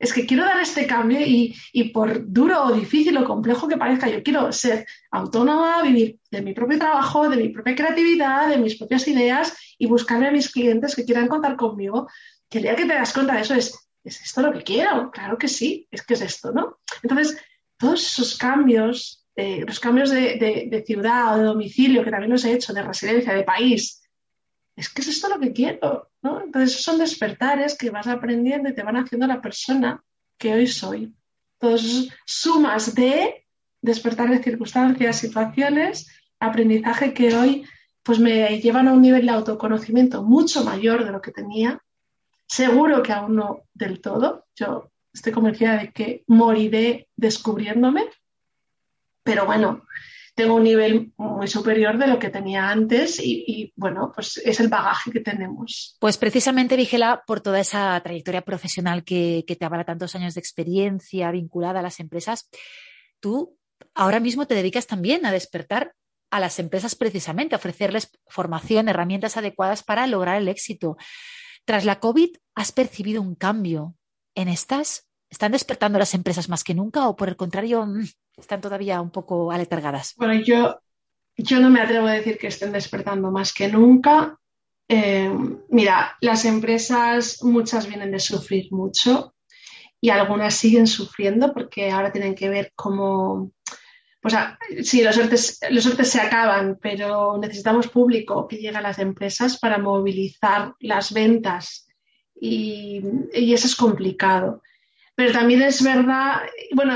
[0.01, 1.53] es que quiero dar este cambio y,
[1.93, 6.53] por duro o difícil o complejo que parezca, yo quiero ser autónoma, vivir de mi
[6.53, 10.95] propio trabajo, de mi propia creatividad, de mis propias ideas y buscarme a mis clientes
[10.95, 12.09] que quieran contar conmigo.
[12.49, 15.11] Que el día que te das cuenta de eso es, ¿es esto lo que quiero?
[15.11, 16.79] Claro que sí, es que es esto, ¿no?
[17.03, 17.37] Entonces,
[17.77, 22.43] todos esos cambios, eh, los cambios de, de ciudad o de domicilio que también los
[22.43, 24.00] he hecho, de residencia, de país,
[24.75, 26.41] es que es esto lo que quiero, ¿no?
[26.41, 30.03] Entonces son despertares que vas aprendiendo y te van haciendo la persona
[30.37, 31.13] que hoy soy.
[31.57, 33.45] Todos sumas de
[33.81, 36.07] despertar de circunstancias, situaciones,
[36.39, 37.65] aprendizaje que hoy
[38.03, 41.81] pues me llevan a un nivel de autoconocimiento mucho mayor de lo que tenía.
[42.47, 44.45] Seguro que aún no del todo.
[44.55, 48.09] Yo estoy convencida de que moriré descubriéndome.
[49.23, 49.83] Pero bueno,
[50.41, 54.69] tengo un nivel muy superior de lo que tenía antes y, bueno, pues es el
[54.69, 55.97] bagaje que tenemos.
[55.99, 61.29] Pues precisamente, Vigela, por toda esa trayectoria profesional que, te avala tantos años de experiencia
[61.29, 62.49] vinculada a las empresas,
[63.19, 63.55] tú
[63.93, 65.93] ahora mismo te dedicas también a despertar
[66.31, 70.97] a las empresas precisamente, a ofrecerles formación, herramientas adecuadas para lograr el éxito.
[71.65, 73.93] Tras la COVID, ¿has percibido un cambio
[74.33, 75.07] en estas?
[75.29, 78.05] ¿Están despertando las empresas más que nunca o por el contrario mm,
[78.41, 80.13] están todavía un poco aletargadas?
[80.17, 80.79] Bueno, yo,
[81.37, 84.37] yo no me atrevo a decir que estén despertando más que nunca.
[84.87, 85.31] Eh,
[85.69, 89.33] mira, las empresas muchas vienen de sufrir mucho
[90.01, 93.51] y algunas siguen sufriendo porque ahora tienen que ver cómo,
[94.21, 94.35] pues
[94.83, 99.77] sí, los ERTES, los se acaban, pero necesitamos público que llegue a las empresas para
[99.77, 101.87] movilizar las ventas
[102.35, 103.01] y,
[103.33, 104.61] y eso es complicado.
[105.21, 106.41] Pero también es verdad,
[106.73, 106.95] bueno,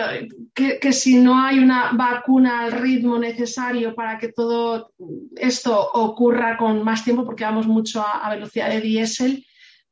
[0.55, 4.93] que, si no hay una vacuna al ritmo necesario para que todo
[5.35, 9.45] esto ocurra con más tiempo, porque vamos mucho a, velocidad de diésel,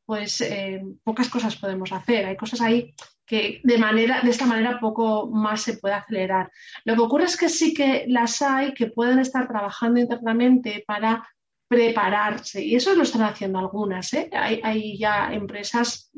[0.04, 2.26] pues eh, pocas cosas podemos hacer.
[2.26, 6.50] Hay cosas ahí que de, manera, de esta manera poco más se puede acelerar.
[6.86, 11.24] Lo que ocurre es que sí que las hay que pueden estar trabajando internamente para
[11.68, 14.12] prepararse y eso lo están haciendo algunas.
[14.16, 14.32] ¿eh?
[14.34, 16.12] Hay, hay ya empresas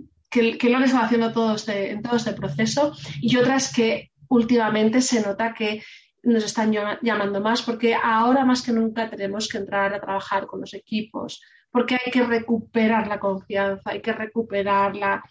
[0.58, 5.22] que, lo han estado haciendo este, en todo este proceso y otras que últimamente se
[5.22, 5.84] nota que
[6.24, 10.62] nos están llamando más porque ahora más que nunca tenemos que entrar a trabajar con
[10.62, 11.42] los equipos,
[11.76, 15.22] porque hay que recuperar la confianza, hay que recuperar la,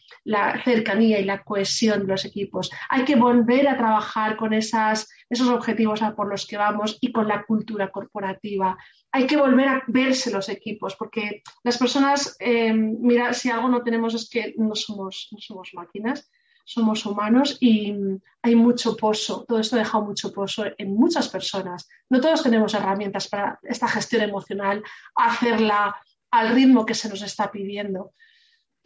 [0.62, 5.06] cercanía y la cohesión de los equipos, hay que volver a trabajar con esos
[5.48, 8.76] objetivos a por los que vamos y con la cultura corporativa.
[9.10, 13.82] Hay que volver a verse los equipos, porque las personas, eh, mira, si algo no
[13.82, 16.30] tenemos es que somos, no somos máquinas,
[16.66, 17.94] somos humanos y
[18.42, 21.88] hay mucho pozo, todo esto ha dejado mucho pozo en muchas personas.
[22.10, 24.82] No todos tenemos herramientas para esta gestión emocional,
[25.14, 25.96] hacerla
[26.38, 28.12] al ritmo que se nos está pidiendo.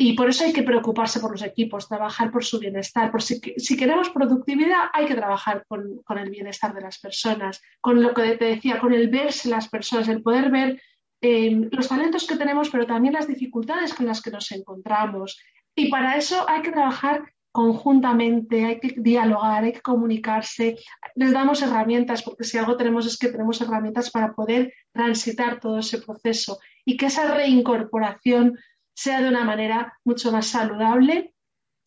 [0.01, 3.11] y por eso hay que preocuparse por los equipos, trabajar por su bienestar.
[3.11, 3.41] Por si,
[3.77, 8.45] queremos productividad, hay que trabajar con, el bienestar de las personas, con lo que te
[8.45, 10.81] decía, con el verse las personas, el poder ver
[11.21, 15.37] eh, los talentos que tenemos, pero también las dificultades con las que nos encontramos.
[15.75, 17.25] Y para eso hay que trabajar
[17.59, 20.79] conjuntamente, hay que dialogar, hay que comunicarse,
[21.17, 25.81] les damos herramientas, porque si algo tenemos es que tenemos herramientas para poder transitar todo
[25.81, 28.57] ese proceso y que esa reincorporación
[28.95, 31.35] sea de una manera mucho más saludable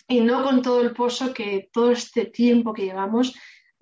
[0.09, 3.33] y no con todo el pozo que todo este tiempo que llevamos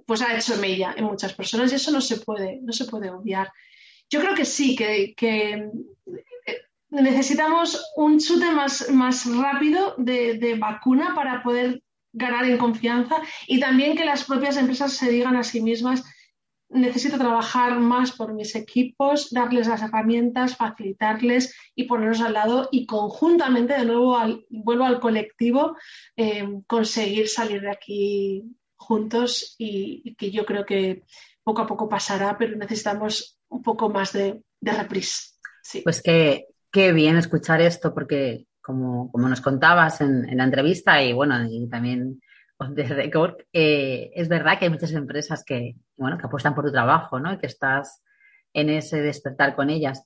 [0.05, 3.09] pues ha hecho mella en muchas personas y eso no se puede, no se puede
[3.09, 3.51] obviar.
[4.11, 5.15] Yo creo que sí, que,
[6.89, 11.83] necesitamos un chute más, más rápido de, de, vacuna para poder
[12.13, 13.15] ganar en confianza
[13.47, 16.03] y también que las propias empresas se digan a sí mismas
[16.69, 22.85] necesito trabajar más por mis equipos, darles las herramientas, facilitarles y ponerlos al lado y
[22.85, 24.17] conjuntamente, de nuevo,
[24.49, 25.75] vuelvo al colectivo,
[26.15, 28.43] eh, conseguir salir de aquí
[28.75, 31.03] juntos y, que yo creo que
[31.43, 35.33] poco a poco pasará, pero necesitamos un poco más de, de reprise.
[35.83, 41.13] Pues qué, qué bien escuchar esto, porque como, como nos contabas en, la entrevista y
[41.13, 42.21] bueno, y también
[42.69, 46.71] de record, eh, es verdad que hay muchas empresas que, bueno, que apuestan por tu
[46.71, 47.33] trabajo, ¿no?
[47.33, 48.03] Y que estás
[48.53, 50.03] en ese despertar con ellas.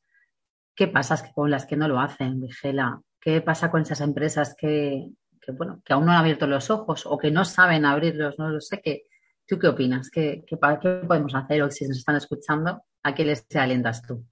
[0.76, 3.02] ¿Qué pasa con las que no lo hacen, Vigela?
[3.20, 5.08] ¿Qué pasa con esas empresas que,
[5.54, 8.38] bueno, que aún no han abierto los ojos o que no saben abrirlos?
[8.38, 8.82] No lo sé.
[8.82, 9.04] ¿Qué,
[9.48, 10.10] ¿Tú qué opinas?
[10.10, 12.84] ¿Qué, qué, podemos hacer o si nos están escuchando?
[13.04, 14.26] ¿A qué les alientas tú?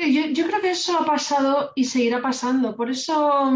[0.00, 2.76] Yo, creo que eso ha pasado y seguirá pasando.
[2.76, 3.50] Por eso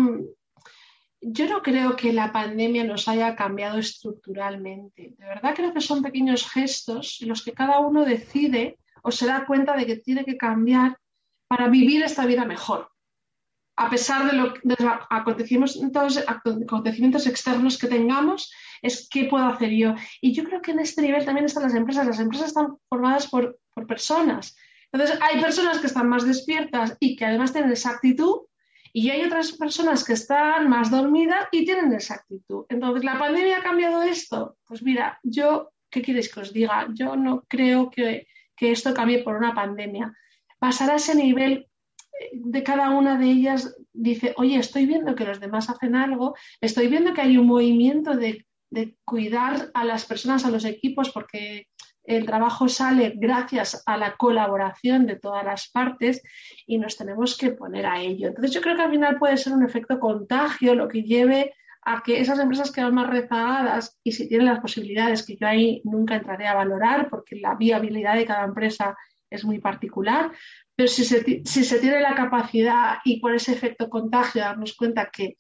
[1.20, 5.14] yo no creo que la pandemia nos haya cambiado estructuralmente.
[5.18, 9.26] De verdad creo que son pequeños gestos en los que cada uno decide o se
[9.26, 10.98] da cuenta de que tiene que cambiar
[11.48, 12.90] para vivir esta vida mejor.
[13.78, 14.54] A pesar de, los
[15.10, 19.94] acontecimientos, externos que tengamos, es qué puedo hacer yo.
[20.20, 22.06] Y yo creo que en este nivel también están las empresas.
[22.06, 24.56] Las empresas están formadas por, por personas.
[24.92, 28.42] Entonces, hay personas que están más despiertas y que además tienen esa actitud
[28.96, 32.64] y hay otras personas que están más dormidas y tienen esa actitud.
[32.70, 34.56] Entonces, ¿la pandemia ha cambiado esto?
[34.66, 36.88] Pues mira, yo, ¿qué quieres que os diga?
[36.94, 38.26] Yo no creo que,
[38.58, 40.14] esto cambie por una pandemia.
[40.58, 41.68] Pasará a ese nivel
[42.18, 46.34] eh, de cada una de ellas, dice, oye, estoy viendo que los demás hacen algo,
[46.62, 51.10] estoy viendo que hay un movimiento de, de cuidar a las personas, a los equipos,
[51.10, 51.68] porque
[52.06, 56.22] el trabajo sale gracias a la colaboración de todas las partes
[56.66, 58.28] y nos tenemos que poner a ello.
[58.28, 62.02] Entonces yo creo que al final puede ser un efecto contagio lo que lleve a
[62.02, 66.16] que esas empresas quedan más rezagadas y si tienen las posibilidades, que yo ahí nunca
[66.16, 68.96] entraré a valorar porque la viabilidad de cada empresa
[69.30, 70.32] es muy particular,
[70.74, 75.10] pero si se, si se tiene la capacidad y por ese efecto contagio darnos cuenta
[75.12, 75.36] que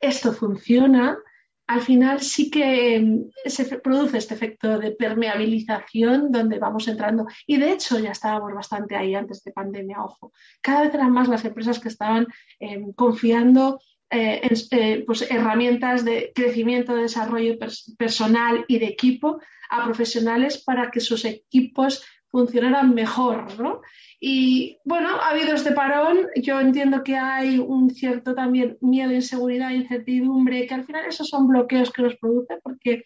[0.00, 1.18] esto funciona,
[1.66, 7.26] al final sí que mm, se produce este efecto de permeabilización donde vamos entrando.
[7.46, 10.32] Y de hecho ya estábamos bastante ahí antes de pandemia, ojo.
[10.60, 12.26] Cada vez eran más las empresas que estaban
[12.60, 17.56] em, confiando eh, eh, pues, herramientas de crecimiento, de desarrollo
[17.98, 23.80] personal y de equipo a profesionales para que sus equipos funcionaran mejor, ¿no?
[24.20, 29.70] Y bueno, ha habido este parón, yo entiendo que hay un cierto también miedo, inseguridad,
[29.70, 33.04] incertidumbre, que al final esos son bloqueos que nos produce porque,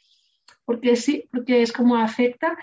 [0.64, 2.56] porque sí, porque es como afecta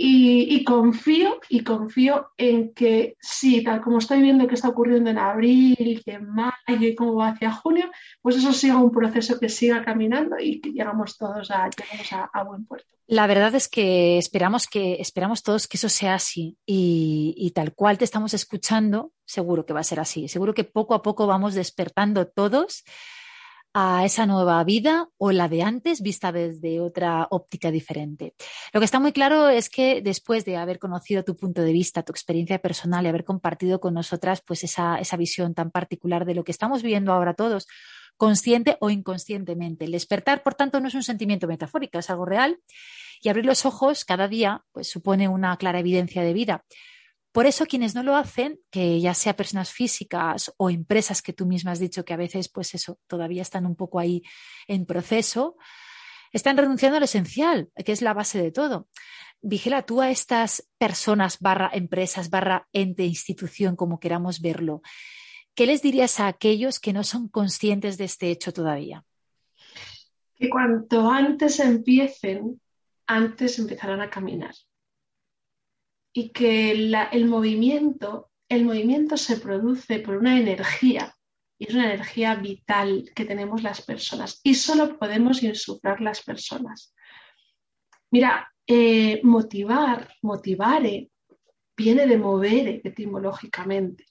[0.00, 5.18] y, confío, y confío en que sí, tal como estoy viendo que está ocurriendo en
[5.18, 7.90] abril, y en mayo y cómo va hacia junio,
[8.22, 11.68] pues eso siga un proceso que siga caminando y que llegamos todos a,
[12.32, 12.86] a, buen puerto.
[13.08, 17.74] La verdad es que esperamos que esperamos todos que eso sea así y, y tal
[17.74, 20.28] cual te estamos escuchando, seguro que va a ser así.
[20.28, 22.84] Seguro que poco a poco vamos despertando todos
[23.74, 28.34] a esa nueva vida o la de antes vista desde otra óptica diferente.
[28.72, 32.02] Lo que está muy claro es que después de haber conocido tu punto de vista,
[32.02, 36.34] tu experiencia personal y haber compartido con nosotras pues esa, esa visión tan particular de
[36.34, 37.66] lo que estamos viviendo ahora todos,
[38.16, 39.84] consciente o inconscientemente.
[39.84, 42.58] El despertar, por tanto, no es un sentimiento metafórico, es algo real
[43.22, 46.64] y abrir los ojos cada día pues supone una clara evidencia de vida.
[47.38, 51.46] Por eso quienes no lo hacen, que ya sea personas físicas o empresas que tú
[51.46, 54.24] misma has dicho que a veces, pues eso, todavía están un poco ahí
[54.66, 55.56] en proceso,
[56.32, 58.88] están renunciando a lo esencial, que es la base de todo.
[59.40, 64.82] Vigila tú a estas personas barra empresas barra ente institución, como queramos verlo.
[65.54, 69.04] ¿Qué les dirías a aquellos que no son conscientes de este hecho todavía?
[70.34, 72.60] Que cuanto antes empiecen,
[73.06, 74.56] antes empezarán a caminar
[76.18, 81.14] y que el movimiento, el movimiento se produce por una energía
[81.56, 86.92] y es una energía vital que tenemos las personas y solo podemos insuflar las personas.
[88.10, 91.08] Mira, eh, motivar, motivare,
[91.76, 94.04] viene de mover etimológicamente.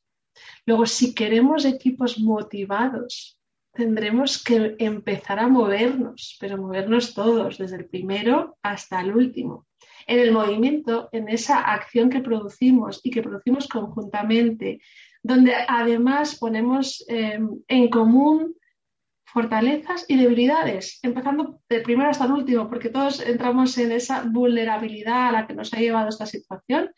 [0.66, 3.38] Luego, si queremos equipos motivados,
[3.74, 9.67] tendremos que empezar a movernos, pero movernos todos, desde el primero hasta el último.
[10.08, 14.80] En el movimiento, en esa acción que producimos y que producimos conjuntamente,
[15.22, 18.56] donde además ponemos eh, en común
[19.26, 25.28] fortalezas y debilidades, empezando del primero hasta el último, porque todos entramos en esa vulnerabilidad
[25.28, 26.90] a la que nos ha llevado esta situación.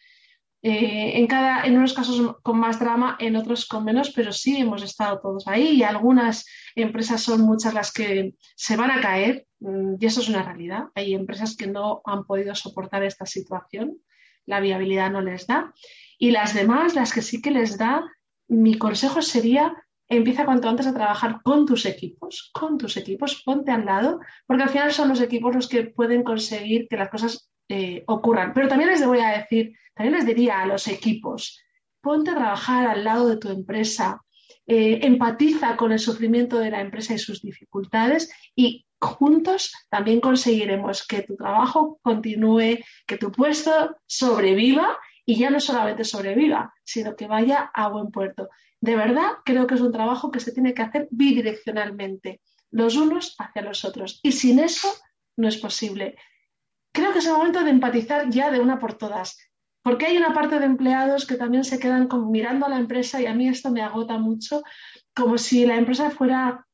[0.62, 4.58] Eh, en, cada, en unos casos con más drama, en otros con menos, pero sí
[4.58, 6.46] hemos estado todos ahí y algunas
[6.76, 10.86] empresas son muchas las que se van a caer mm, y eso es una realidad.
[10.96, 14.00] Hay empresas que no han podido soportar esta situación,
[14.46, 15.74] la viabilidad no les da
[16.18, 18.04] y las demás, las que sí que les da,
[18.50, 19.74] mi consejo sería
[20.10, 24.64] empieza cuanto antes a trabajar con tus equipos, con tus equipos, ponte al lado, porque
[24.64, 28.54] al final son los equipos los que pueden conseguir que las cosas eh, ocurran.
[28.54, 31.62] Pero también les voy a decir, también les diría a los equipos,
[32.02, 34.24] ponte a trabajar al lado de tu empresa,
[34.66, 41.06] eh, empatiza con el sufrimiento de la empresa y sus dificultades y juntos también conseguiremos
[41.08, 47.28] que tu trabajo continúe, que tu puesto sobreviva y ya no solamente sobreviva, sino que
[47.28, 48.50] vaya a buen puerto.
[48.82, 52.42] De verdad, creo que es un trabajo que se tiene que hacer bidireccionalmente,
[52.72, 54.20] los unos hacia los otros.
[54.24, 54.90] Y sin eso
[55.38, 56.16] no es posible.
[56.92, 59.38] Creo que es el momento de empatizar ya de una por todas,
[59.84, 63.26] porque hay una parte de empleados que también se quedan mirando a la empresa y
[63.26, 64.64] a mí esto me agota mucho,
[65.16, 66.66] como si la empresa fuera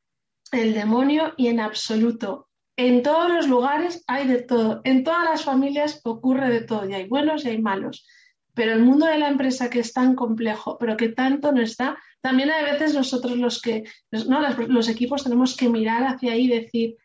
[0.51, 2.49] el demonio y en absoluto.
[2.77, 6.93] En todos los lugares hay de todo, en todas las familias ocurre de todo, y
[6.93, 8.05] hay buenos y hay malos.
[8.53, 11.97] Pero el mundo de la empresa que es tan complejo, pero que tanto no está,
[12.21, 13.83] también hay veces nosotros los que,
[14.27, 14.41] ¿no?
[14.67, 16.95] los, equipos tenemos que mirar hacia ahí y decir,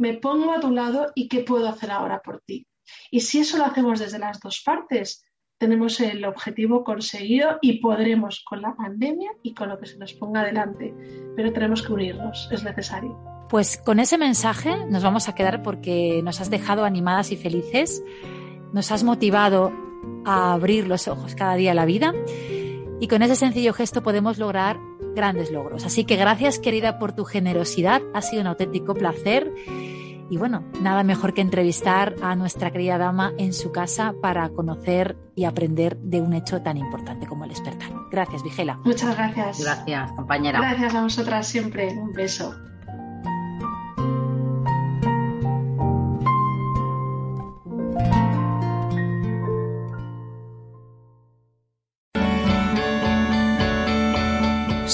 [0.00, 2.66] me pongo a tu lado y qué puedo hacer ahora por ti.
[3.10, 5.26] Y si eso lo hacemos desde las dos partes,
[5.58, 10.14] tenemos el objetivo conseguido y podremos con la pandemia y con lo que se nos
[10.14, 10.94] ponga adelante.
[11.36, 13.14] Pero tenemos que unirnos, es necesario.
[13.50, 18.02] Pues con ese mensaje nos vamos a quedar porque nos has dejado animadas y felices,
[18.72, 19.70] nos has motivado
[20.24, 22.14] a abrir los ojos cada día a la vida
[23.00, 24.78] y con ese sencillo gesto podemos lograr
[25.14, 25.84] grandes logros.
[25.84, 29.52] Así que gracias querida por tu generosidad, ha sido un auténtico placer
[30.30, 35.16] y bueno, nada mejor que entrevistar a nuestra querida dama en su casa para conocer
[35.34, 37.90] y aprender de un hecho tan importante como el despertar.
[38.12, 38.78] Gracias, Vigela.
[38.84, 39.60] Muchas gracias.
[39.60, 40.60] Gracias, compañera.
[40.60, 41.88] Gracias a vosotras siempre.
[41.98, 42.54] Un beso.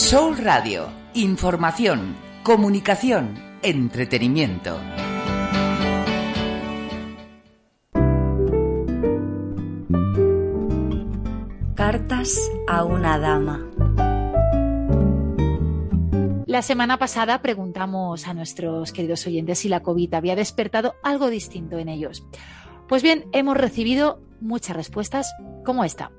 [0.07, 0.88] Soul Radio.
[1.14, 4.78] Información, comunicación, entretenimiento.
[11.74, 12.38] Cartas
[12.68, 13.66] a una dama.
[16.46, 21.78] La semana pasada preguntamos a nuestros queridos oyentes si la COVID había despertado algo distinto
[21.78, 22.24] en ellos.
[22.86, 25.34] Pues bien, hemos recibido muchas respuestas
[25.64, 26.12] como esta.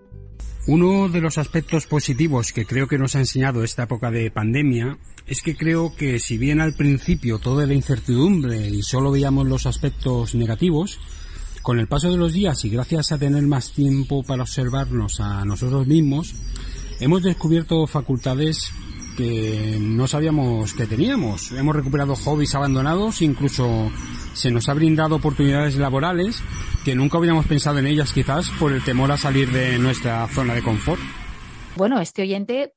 [0.68, 4.98] Uno de los aspectos positivos que creo que nos ha enseñado esta época de pandemia
[5.26, 9.66] es que creo que si bien al principio todo era incertidumbre y solo veíamos los
[9.66, 11.00] aspectos negativos,
[11.62, 15.46] con el paso de los días y gracias a tener más tiempo para observarnos a
[15.46, 16.36] nosotros mismos,
[17.00, 18.70] hemos descubierto facultades
[19.16, 21.54] que no sabíamos que teníamos.
[21.54, 23.90] Hemos recuperado hobbies abandonados, incluso
[24.38, 26.44] se nos ha brindado oportunidades laborales
[26.86, 30.54] que nunca hubiéramos pensado en ellas quizás por el temor a salir de nuestra zona
[30.54, 31.02] de confort.
[31.76, 32.76] Bueno, este oyente,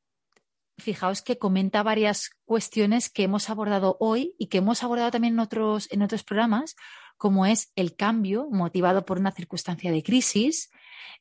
[0.78, 5.40] fijaos que comenta varias cuestiones que hemos abordado hoy y que hemos abordado también en
[5.40, 6.76] otros, en otros programas,
[7.18, 10.70] como es el cambio motivado por una circunstancia de crisis,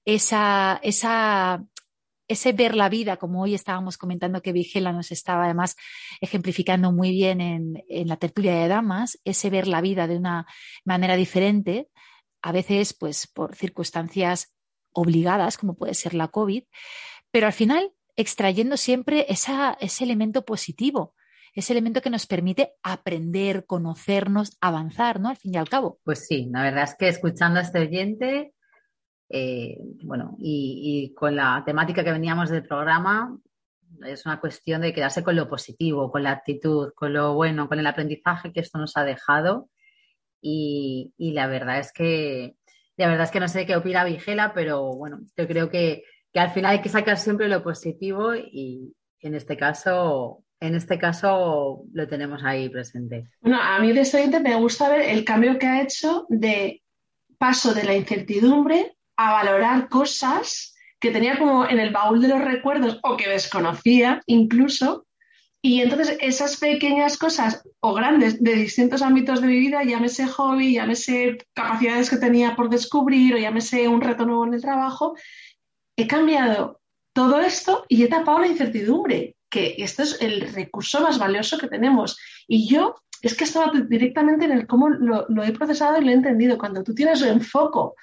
[0.06, 1.66] esa, esa
[2.30, 5.76] ese ver la vida, como hoy estábamos comentando que Vigela nos estaba además
[6.22, 10.46] ejemplificando muy bien en, la tertulia de damas, ese ver la vida de una
[10.86, 11.90] manera diferente,
[12.42, 14.54] a veces pues por circunstancias
[14.94, 16.64] obligadas, como puede ser la COVID,
[17.32, 21.16] pero al final extrayendo siempre ese elemento positivo,
[21.54, 25.30] ese elemento que nos permite aprender, conocernos, avanzar, ¿no?
[25.30, 26.00] Al fin y al cabo.
[26.04, 28.54] Pues sí, la verdad es que escuchando a este oyente
[29.30, 33.38] eh, bueno, y, con la temática que veníamos del programa,
[34.06, 37.80] es una cuestión de quedarse con lo positivo, con la actitud, con lo bueno, con
[37.80, 39.70] el aprendizaje que esto nos ha dejado.
[40.42, 42.56] Y, la verdad es que,
[42.98, 46.04] la verdad es que no sé qué opina Vigela, pero bueno, yo creo que,
[46.34, 50.98] que al final hay que sacar siempre lo positivo y en este caso, en este
[50.98, 53.30] caso lo tenemos ahí presente.
[53.42, 56.82] Bueno, a mí de este me gusta ver el cambio que ha hecho de
[57.38, 62.40] paso de la incertidumbre a valorar cosas que tenía como en el baúl de los
[62.40, 65.06] recuerdos o que desconocía incluso.
[65.62, 70.76] Y entonces esas pequeñas cosas o grandes de distintos ámbitos de mi vida, llámese hobby,
[70.76, 75.18] llámese capacidades que tenía por descubrir o llámese un reto nuevo en el trabajo,
[75.98, 76.80] he cambiado
[77.12, 81.68] todo esto y he tapado la incertidumbre, que esto es el recurso más valioso que
[81.68, 82.18] tenemos.
[82.48, 86.12] Y yo es que estaba directamente en el cómo lo, lo he procesado y lo
[86.12, 86.58] he entendido.
[86.58, 87.96] Cuando tú tienes un foco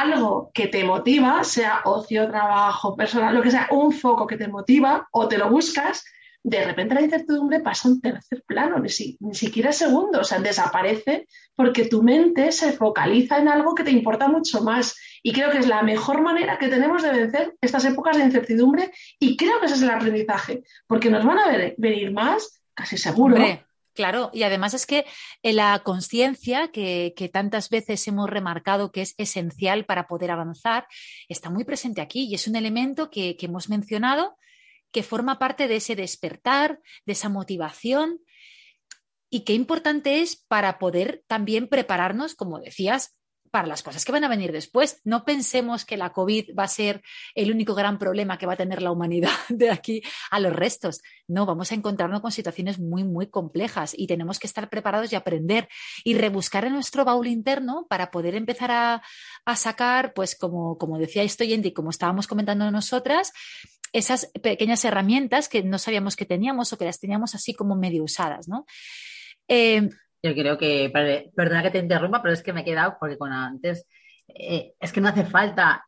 [0.00, 4.48] algo que te motiva, sea ocio, trabajo, personal, lo que sea, un foco que te
[4.48, 6.04] motiva o te lo buscas,
[6.44, 8.88] de repente la incertidumbre pasa a un tercer plano, ni,
[9.20, 13.92] ni siquiera segundo, o sea, desaparece porque tu mente se focaliza en algo que te
[13.92, 14.96] importa mucho más.
[15.22, 18.90] Y creo que es la mejor manera que tenemos de vencer estas épocas de incertidumbre
[19.20, 23.36] y creo que ese es el aprendizaje, porque nos van a venir más, casi seguro.
[23.94, 25.04] Claro, y además es que
[25.42, 30.86] eh, la conciencia que, tantas veces hemos remarcado que es esencial para poder avanzar
[31.28, 34.36] está muy presente aquí y es un elemento que, que hemos mencionado
[34.92, 38.20] que forma parte de ese despertar, de esa motivación
[39.30, 43.16] y qué importante es para poder también prepararnos, como decías,
[43.52, 45.02] para las cosas que van a venir después.
[45.04, 47.02] No pensemos que la COVID va a ser
[47.34, 51.02] el único gran problema que va a tener la humanidad de aquí a los restos.
[51.28, 55.16] No, vamos a encontrarnos con situaciones muy, muy complejas y tenemos que estar preparados y
[55.16, 55.68] aprender
[56.02, 59.02] y rebuscar en nuestro baúl interno para poder empezar a,
[59.54, 63.32] sacar, pues como, como decía esto y como estábamos comentando nosotras,
[63.92, 68.02] esas pequeñas herramientas que no sabíamos que teníamos o que las teníamos así como medio
[68.02, 68.64] usadas, ¿no?
[69.46, 69.90] Eh,
[70.22, 70.90] yo creo que,
[71.34, 73.86] perdona que te interrumpa, pero es que me he quedado porque con antes,
[74.28, 75.84] eh, es que no hace falta,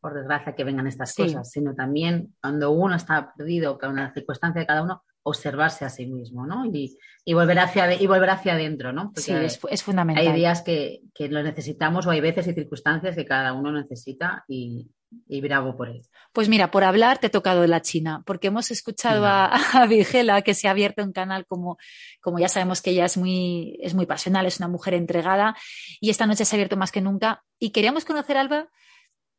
[0.00, 4.60] por desgracia, que vengan estas cosas, sino también cuando uno está perdido con la circunstancia
[4.60, 6.64] de cada uno, observarse a sí mismo, ¿no?
[6.66, 6.98] Y,
[7.32, 9.12] volver, hacia, y volver hacia adentro, ¿no?
[9.14, 10.26] sí, es, fundamental.
[10.26, 14.44] Hay días que, que, lo necesitamos o hay veces y circunstancias que cada uno necesita
[14.48, 14.90] y,
[15.28, 16.02] y bravo por él.
[16.32, 19.46] Pues mira, por hablar te he tocado la China, porque hemos escuchado a,
[19.82, 21.78] a, Vigela que se ha abierto un canal como,
[22.20, 25.56] como ya sabemos que ella es muy, es muy pasional, es una mujer entregada
[26.00, 27.44] y esta noche se ha abierto más que nunca.
[27.58, 28.68] Y queríamos conocer, Alba,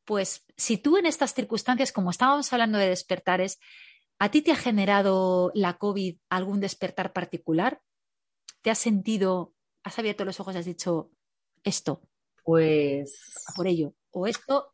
[0.05, 3.59] pues si tú en estas circunstancias, como estábamos hablando de despertares,
[4.19, 7.81] ¿a ti te ha generado la COVID algún despertar particular?
[8.61, 9.53] ¿Te has sentido,
[9.83, 11.11] has abierto los ojos y has dicho
[11.63, 12.01] esto?
[12.43, 13.43] Pues.
[13.55, 13.93] por ello.
[14.11, 14.72] O esto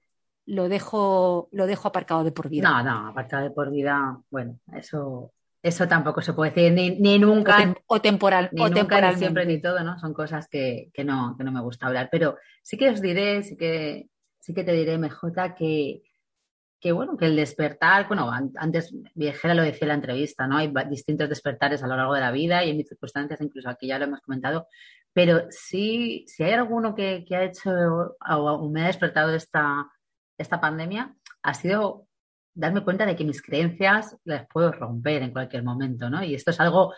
[0.50, 2.70] lo dejo, lo dejo aparcado de por vida.
[2.70, 5.32] No, no, aparcado de por vida, bueno, eso,
[5.62, 7.76] eso tampoco se puede decir, ni, nunca.
[7.86, 10.00] O, temporal, ni nunca, ni siempre, ni todo, ¿no?
[10.00, 12.10] Son cosas que, no, que no me gusta hablar.
[12.12, 16.02] Pero sí que os diré, sí que, sí que te diré, MJ, que,
[16.80, 20.58] que bueno, que el despertar, bueno, antes Viejera lo decía en la entrevista, ¿no?
[20.58, 23.86] Hay distintos despertares a lo largo de la vida y en mis circunstancias, incluso aquí
[23.86, 24.68] ya lo hemos comentado,
[25.14, 27.72] pero sí, si hay alguno que, que ha hecho
[28.30, 29.88] o me ha despertado esta,
[30.40, 31.14] esta pandemia
[31.44, 32.08] ha sido
[32.54, 36.24] darme cuenta de que mis creencias las puedo romper en cualquier momento, ¿no?
[36.24, 36.94] Y esto es algo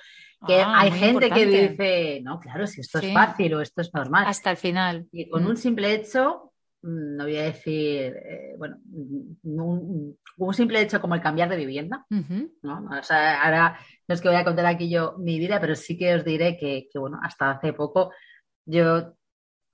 [0.48, 3.94] que ah, hay gente que dice, no, claro, si esto es fácil o esto es
[3.94, 4.26] normal.
[4.28, 5.08] Hasta el final.
[5.12, 5.58] Y con un mm.
[5.58, 8.78] simple hecho, mm, no voy a decir, eh, bueno,
[9.44, 10.18] un,
[10.54, 12.90] simple hecho como el cambiar de vivienda, ¿no?
[13.00, 13.78] O sea, ahora
[14.08, 16.58] no es que voy a contar aquí yo mi vida, pero sí que os diré
[16.58, 18.12] que, que bueno, hasta hace poco
[18.66, 19.14] yo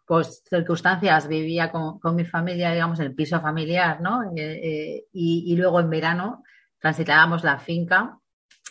[0.07, 4.23] pues circunstancias vivía con, mi familia, digamos, en el piso familiar, ¿no?
[4.23, 6.43] Eh, eh, y, luego en verano
[6.79, 8.17] transitábamos la finca,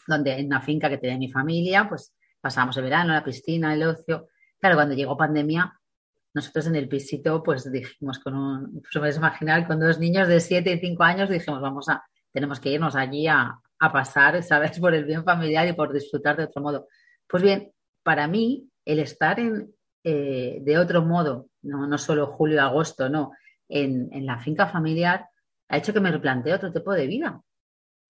[0.06, 3.82] donde en una finca que tenía mi familia, pues pasábamos el verano, la piscina, el
[3.82, 4.28] ocio.
[4.58, 5.78] Claro, cuando llegó pandemia,
[6.32, 10.40] nosotros en el pisito, pues dijimos con un, pues puedes imaginar, con dos niños de
[10.40, 14.80] 7 y 5 años, dijimos, vamos a, tenemos que irnos allí a, a pasar, ¿sabes?
[14.80, 16.88] Por el bien familiar y por disfrutar de otro modo.
[17.28, 17.72] Pues bien,
[18.02, 19.75] para mí, el estar en,
[20.08, 23.32] eh, de otro modo, no, no solo julio, agosto, no,
[23.68, 25.26] en, la finca familiar,
[25.68, 27.42] ha hecho que me replantee otro tipo de vida.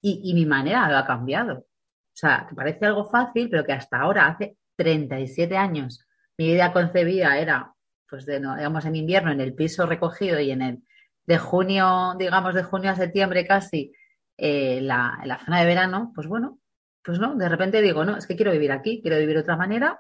[0.03, 1.61] Y, mi manera ha cambiado.
[1.61, 1.64] O
[2.12, 7.38] sea, que parece algo fácil, pero que hasta ahora, hace 37 años, mi vida concebida
[7.38, 7.72] era,
[8.11, 10.82] pues, de, digamos, en invierno, en el piso recogido y en el
[11.24, 13.90] de junio, digamos, de junio a septiembre casi,
[14.36, 16.61] eh, la, la zona de verano, pues bueno,
[17.03, 19.57] pues no, de repente digo, no, es que quiero vivir aquí, quiero vivir de otra
[19.57, 19.99] manera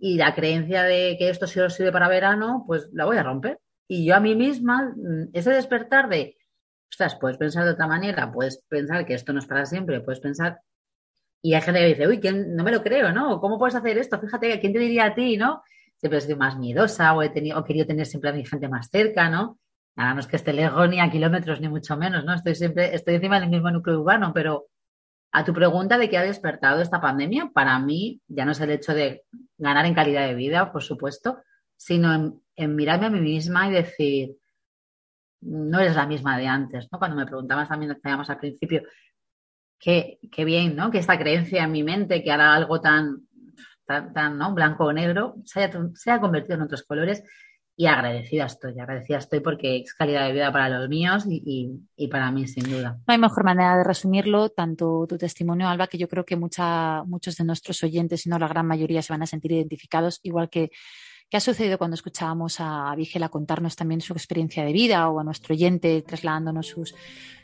[0.00, 3.60] y la creencia de que esto solo sirve para verano, pues la voy a romper.
[3.88, 6.36] Y yo a mí misma, mm, ese despertar de,
[6.90, 10.20] ostras, puedes pensar de otra manera, puedes pensar que esto no es para siempre, puedes
[10.20, 10.60] pensar.
[11.42, 13.40] Y hay gente que dice, uy, no me lo creo, ¿no?
[13.40, 14.18] ¿Cómo puedes hacer esto?
[14.18, 15.62] Fíjate, ¿quién te diría a ti, no?
[15.96, 18.68] Siempre he sido más miedosa o he, tenido, o querido tener siempre a mi gente
[18.68, 19.58] más cerca, ¿no?
[19.96, 22.34] Nada, no que esté lejos ni a kilómetros ni mucho menos, ¿no?
[22.34, 24.66] Estoy siempre, estoy encima del mismo núcleo urbano, pero
[25.36, 28.70] a tu pregunta de qué ha despertado esta pandemia, para mí ya no es el
[28.70, 29.24] hecho de
[29.58, 31.42] ganar en calidad de vida, por supuesto,
[31.76, 34.36] sino en, mirarme a mí misma y decir,
[35.40, 37.00] no eres la misma de antes, ¿no?
[37.00, 38.84] Cuando me preguntabas también, al principio,
[39.76, 40.92] qué, qué bien, ¿no?
[40.92, 43.26] Que esta creencia en mi mente, que hará algo tan,
[43.86, 44.54] tan, ¿no?
[44.54, 47.24] blanco o negro, se haya, se haya convertido en otros colores
[47.76, 52.30] y agradecida estoy, agradecida estoy porque es calidad de vida para los míos y, para
[52.30, 52.98] mí, sin duda.
[53.06, 57.02] No hay mejor manera de resumirlo, tanto tu testimonio, Alba, que yo creo que mucha,
[57.04, 60.50] muchos de nuestros oyentes, si no la gran mayoría, se van a sentir identificados, igual
[60.50, 60.70] que
[61.34, 65.24] ¿Qué ha sucedido cuando escuchábamos a Vigela contarnos también su experiencia de vida o a
[65.24, 66.94] nuestro oyente trasladándonos sus,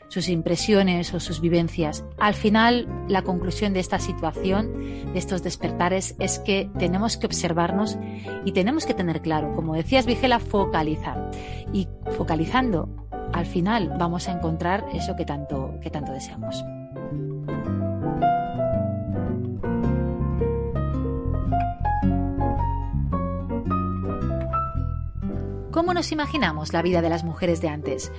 [0.07, 2.05] sus impresiones o sus vivencias.
[2.17, 7.97] Al final, la conclusión de esta situación, de estos despertares, es que tenemos que observarnos
[8.45, 11.29] y tenemos que tener claro, como decías Vigela, focalizar.
[11.73, 12.87] Y focalizando,
[13.33, 16.63] al final vamos a encontrar eso que tanto, que tanto deseamos.
[25.81, 28.11] ¿Cómo nos imaginamos la vida de las mujeres de antes?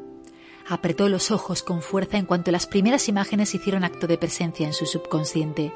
[0.67, 4.73] Apretó los ojos con fuerza en cuanto las primeras imágenes hicieron acto de presencia en
[4.73, 5.73] su subconsciente.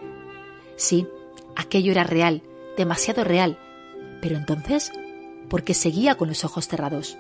[0.75, 1.07] Sí,
[1.55, 2.43] aquello era real,
[2.77, 3.57] demasiado real.
[4.23, 4.93] Pero entonces,
[5.49, 7.17] ¿por qué seguía con los ojos cerrados?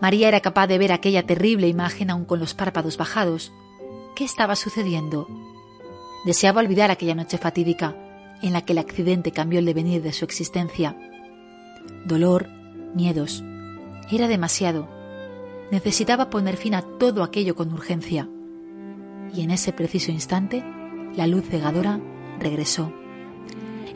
[0.00, 3.52] María era capaz de ver aquella terrible imagen aún con los párpados bajados.
[4.16, 5.28] ¿Qué estaba sucediendo?
[6.24, 7.94] Deseaba olvidar aquella noche fatídica,
[8.40, 10.96] en la que el accidente cambió el devenir de su existencia.
[12.06, 12.48] Dolor,
[12.94, 13.44] miedos.
[14.10, 14.88] Era demasiado.
[15.70, 18.26] Necesitaba poner fin a todo aquello con urgencia.
[19.34, 20.64] Y en ese preciso instante,
[21.14, 22.00] la luz cegadora
[22.40, 22.94] regresó.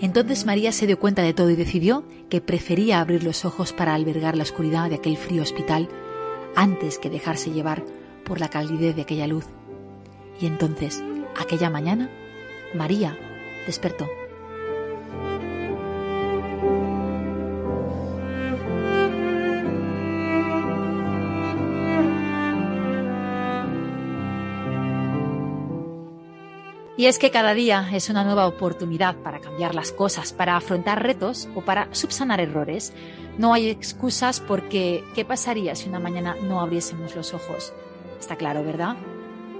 [0.02, 3.94] Entonces María se dio cuenta de todo y decidió que prefería abrir los ojos para
[3.94, 5.88] albergar la oscuridad de aquel frío hospital
[6.56, 7.84] antes que dejarse llevar
[8.24, 9.46] por la calidez de aquella luz.
[10.40, 11.04] Y entonces,
[11.40, 12.10] aquella mañana,
[12.74, 13.16] María
[13.64, 14.08] despertó.
[27.02, 31.02] Y es que cada día es una nueva oportunidad para cambiar las cosas, para afrontar
[31.02, 32.92] retos o para subsanar errores.
[33.38, 37.72] No hay excusas porque ¿qué pasaría si una mañana no abriésemos los ojos?
[38.20, 38.94] Está claro, ¿verdad?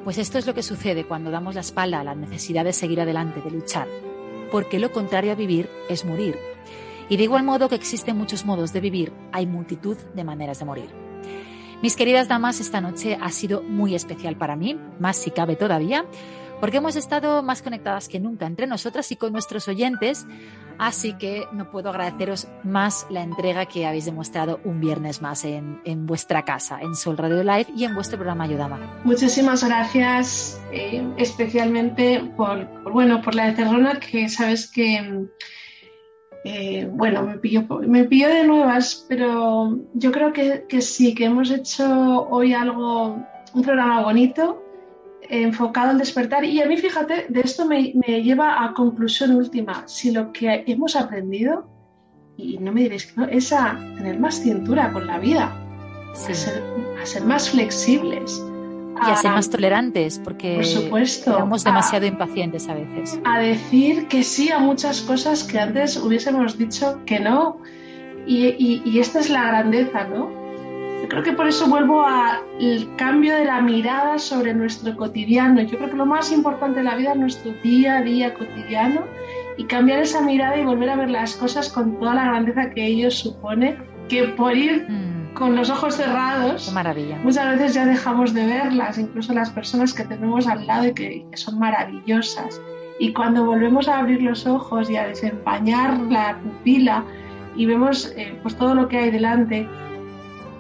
[0.05, 3.01] Pues esto es lo que sucede cuando damos la espalda a la necesidad de seguir
[3.01, 3.89] adelante, de luchar,
[4.53, 6.39] porque lo contrario a vivir es morir.
[7.09, 10.65] Y de igual modo que existen muchos modos de vivir, hay multitud de maneras de
[10.65, 10.91] morir.
[11.83, 16.07] Mis queridas damas, esta noche ha sido muy especial para mí, más si cabe todavía,
[16.63, 20.29] porque hemos estado más conectadas que nunca entre nosotras y con nuestros oyentes,
[20.79, 26.07] así que no puedo agradeceros más la entrega que habéis demostrado un viernes más en,
[26.07, 28.79] vuestra casa, en Sol Radio Live y en vuestro programa Ayudama.
[29.03, 35.27] Muchísimas gracias, eh, especialmente por, bueno, por la de Terrona, que sabes que...
[36.45, 41.51] Eh, bueno, me pilló, me de nuevas, pero yo creo que, que sí, que hemos
[41.51, 43.17] hecho hoy algo,
[43.53, 44.63] un programa bonito,
[45.29, 46.45] enfocado al despertar.
[46.45, 49.87] Y a mí, fíjate, de esto me, lleva a conclusión última.
[49.87, 51.69] Si lo que hemos aprendido,
[52.37, 55.53] y no me diréis que no, es a tener más cintura con la vida,
[56.13, 58.43] a, ser, más flexibles.
[59.07, 63.19] Y a, ser más tolerantes, porque por supuesto, somos demasiado impacientes a veces.
[63.25, 67.59] A decir que sí a muchas cosas que antes hubiésemos dicho que no.
[68.27, 70.42] Y, y esta es la grandeza, ¿no?
[71.03, 75.61] Yo creo que por eso vuelvo al cambio de la mirada sobre nuestro cotidiano.
[75.63, 79.03] Yo creo que lo más importante de la vida es nuestro día a día cotidiano
[79.57, 82.87] y cambiar esa mirada y volver a ver las cosas con toda la grandeza que
[82.87, 83.77] ellos supone,
[84.09, 85.35] que por ir mm.
[85.35, 87.19] con los ojos cerrados, maravilla.
[87.25, 91.27] muchas veces ya dejamos de verlas, incluso las personas que tenemos al lado y que,
[91.35, 92.61] son maravillosas.
[93.01, 97.05] Y cuando volvemos a abrir los ojos y a desempañar la pupila
[97.57, 99.69] y vemos eh, pues todo lo que hay delante,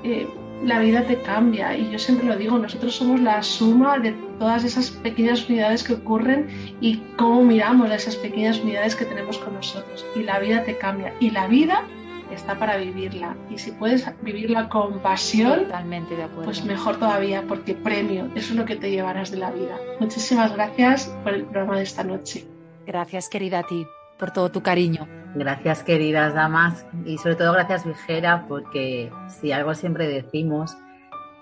[0.04, 0.28] eh,
[0.64, 1.76] la vida te cambia.
[1.76, 5.94] Y yo siempre lo digo, nosotros somos la suma de todas esas pequeñas unidades que
[5.94, 6.48] ocurren
[6.80, 10.04] y cómo miramos a esas pequeñas unidades que tenemos con nosotros.
[10.16, 11.14] Y la vida te cambia.
[11.20, 11.84] Y la vida
[12.32, 13.36] está para vivirla.
[13.50, 16.44] Y si puedes vivirla con pasión, Totalmente de acuerdo.
[16.44, 19.76] pues mejor todavía, porque premio, eso es lo que te llevarás de la vida.
[20.00, 22.46] Muchísimas gracias por el programa de esta noche.
[22.86, 23.86] Gracias, querida a ti,
[24.22, 25.08] por todo tu cariño.
[25.34, 30.76] Gracias, queridas damas, y sobre todo gracias, Vigera, porque si algo siempre decimos,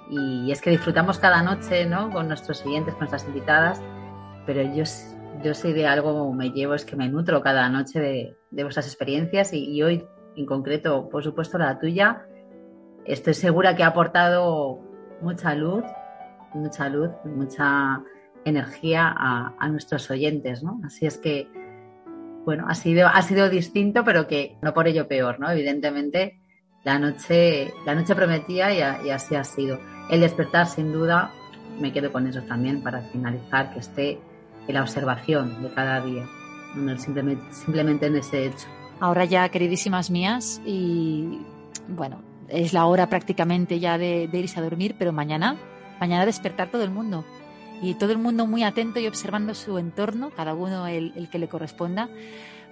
[0.09, 2.11] y es que disfrutamos cada noche ¿no?
[2.11, 3.83] con nuestros siguientes, con nuestras invitadas,
[4.47, 4.85] pero yo,
[5.45, 8.87] yo sé de algo me llevo, es que me nutro cada noche de, de vuestras
[8.87, 12.25] experiencias y, hoy en concreto, por supuesto, la tuya,
[13.05, 14.81] estoy segura que ha aportado
[15.21, 15.85] mucha luz,
[16.55, 18.03] mucha luz, mucha
[18.47, 20.81] energía a, a nuestros oyentes, ¿no?
[20.83, 21.60] Así es que
[22.45, 25.51] bueno, ha sido, ha sido distinto, pero que no por ello peor, ¿no?
[25.51, 26.41] Evidentemente,
[26.85, 29.79] la noche, la noche prometía y, así ha sido.
[30.09, 31.33] El despertar, sin duda,
[31.79, 34.19] me quedo con eso también para finalizar, que esté
[34.67, 36.27] en la observación de cada día,
[36.97, 38.67] simplemente, simplemente en ese hecho.
[39.01, 41.41] Ahora ya, queridísimas mías, y
[41.89, 45.57] bueno, es la hora prácticamente ya de, de irse a dormir, pero mañana,
[46.01, 47.25] mañana despertar todo el mundo
[47.83, 51.49] y todo el mundo muy atento y observando su entorno, cada uno el, que le
[51.49, 52.09] corresponda,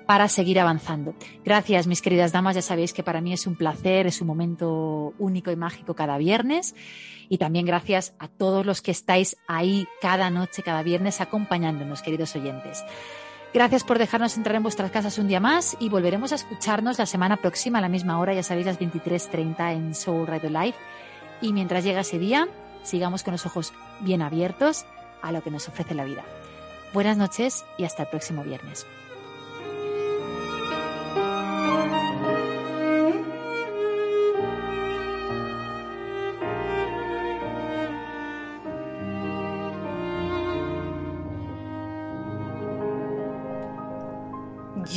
[0.07, 1.15] para seguir avanzando.
[1.45, 2.57] Gracias, mis queridas damas.
[2.57, 6.17] Ya sabéis que para mí es un placer, es un momento único y mágico cada
[6.19, 6.75] viernes.
[7.29, 12.35] Y también gracias a todos los que estáis ahí cada noche, cada viernes, acompañándonos, queridos
[12.37, 12.83] oyentes.
[13.53, 17.07] Gracias por dejarnos entrar en vuestras casas un día más y volveremos a escucharnos la
[17.07, 20.75] semana próxima a la misma hora, ya sabéis, las 23.30 en Soul Radio Live.
[21.41, 22.49] Y mientras llega ese día,
[22.83, 24.87] sigamos con los ojos bien abiertos
[25.23, 26.25] a lo que nos ofrece la vida.
[26.93, 28.87] Buenas noches y hasta el próximo viernes.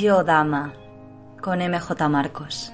[0.01, 0.74] Yo Dama
[1.41, 2.72] con MJ Marcos.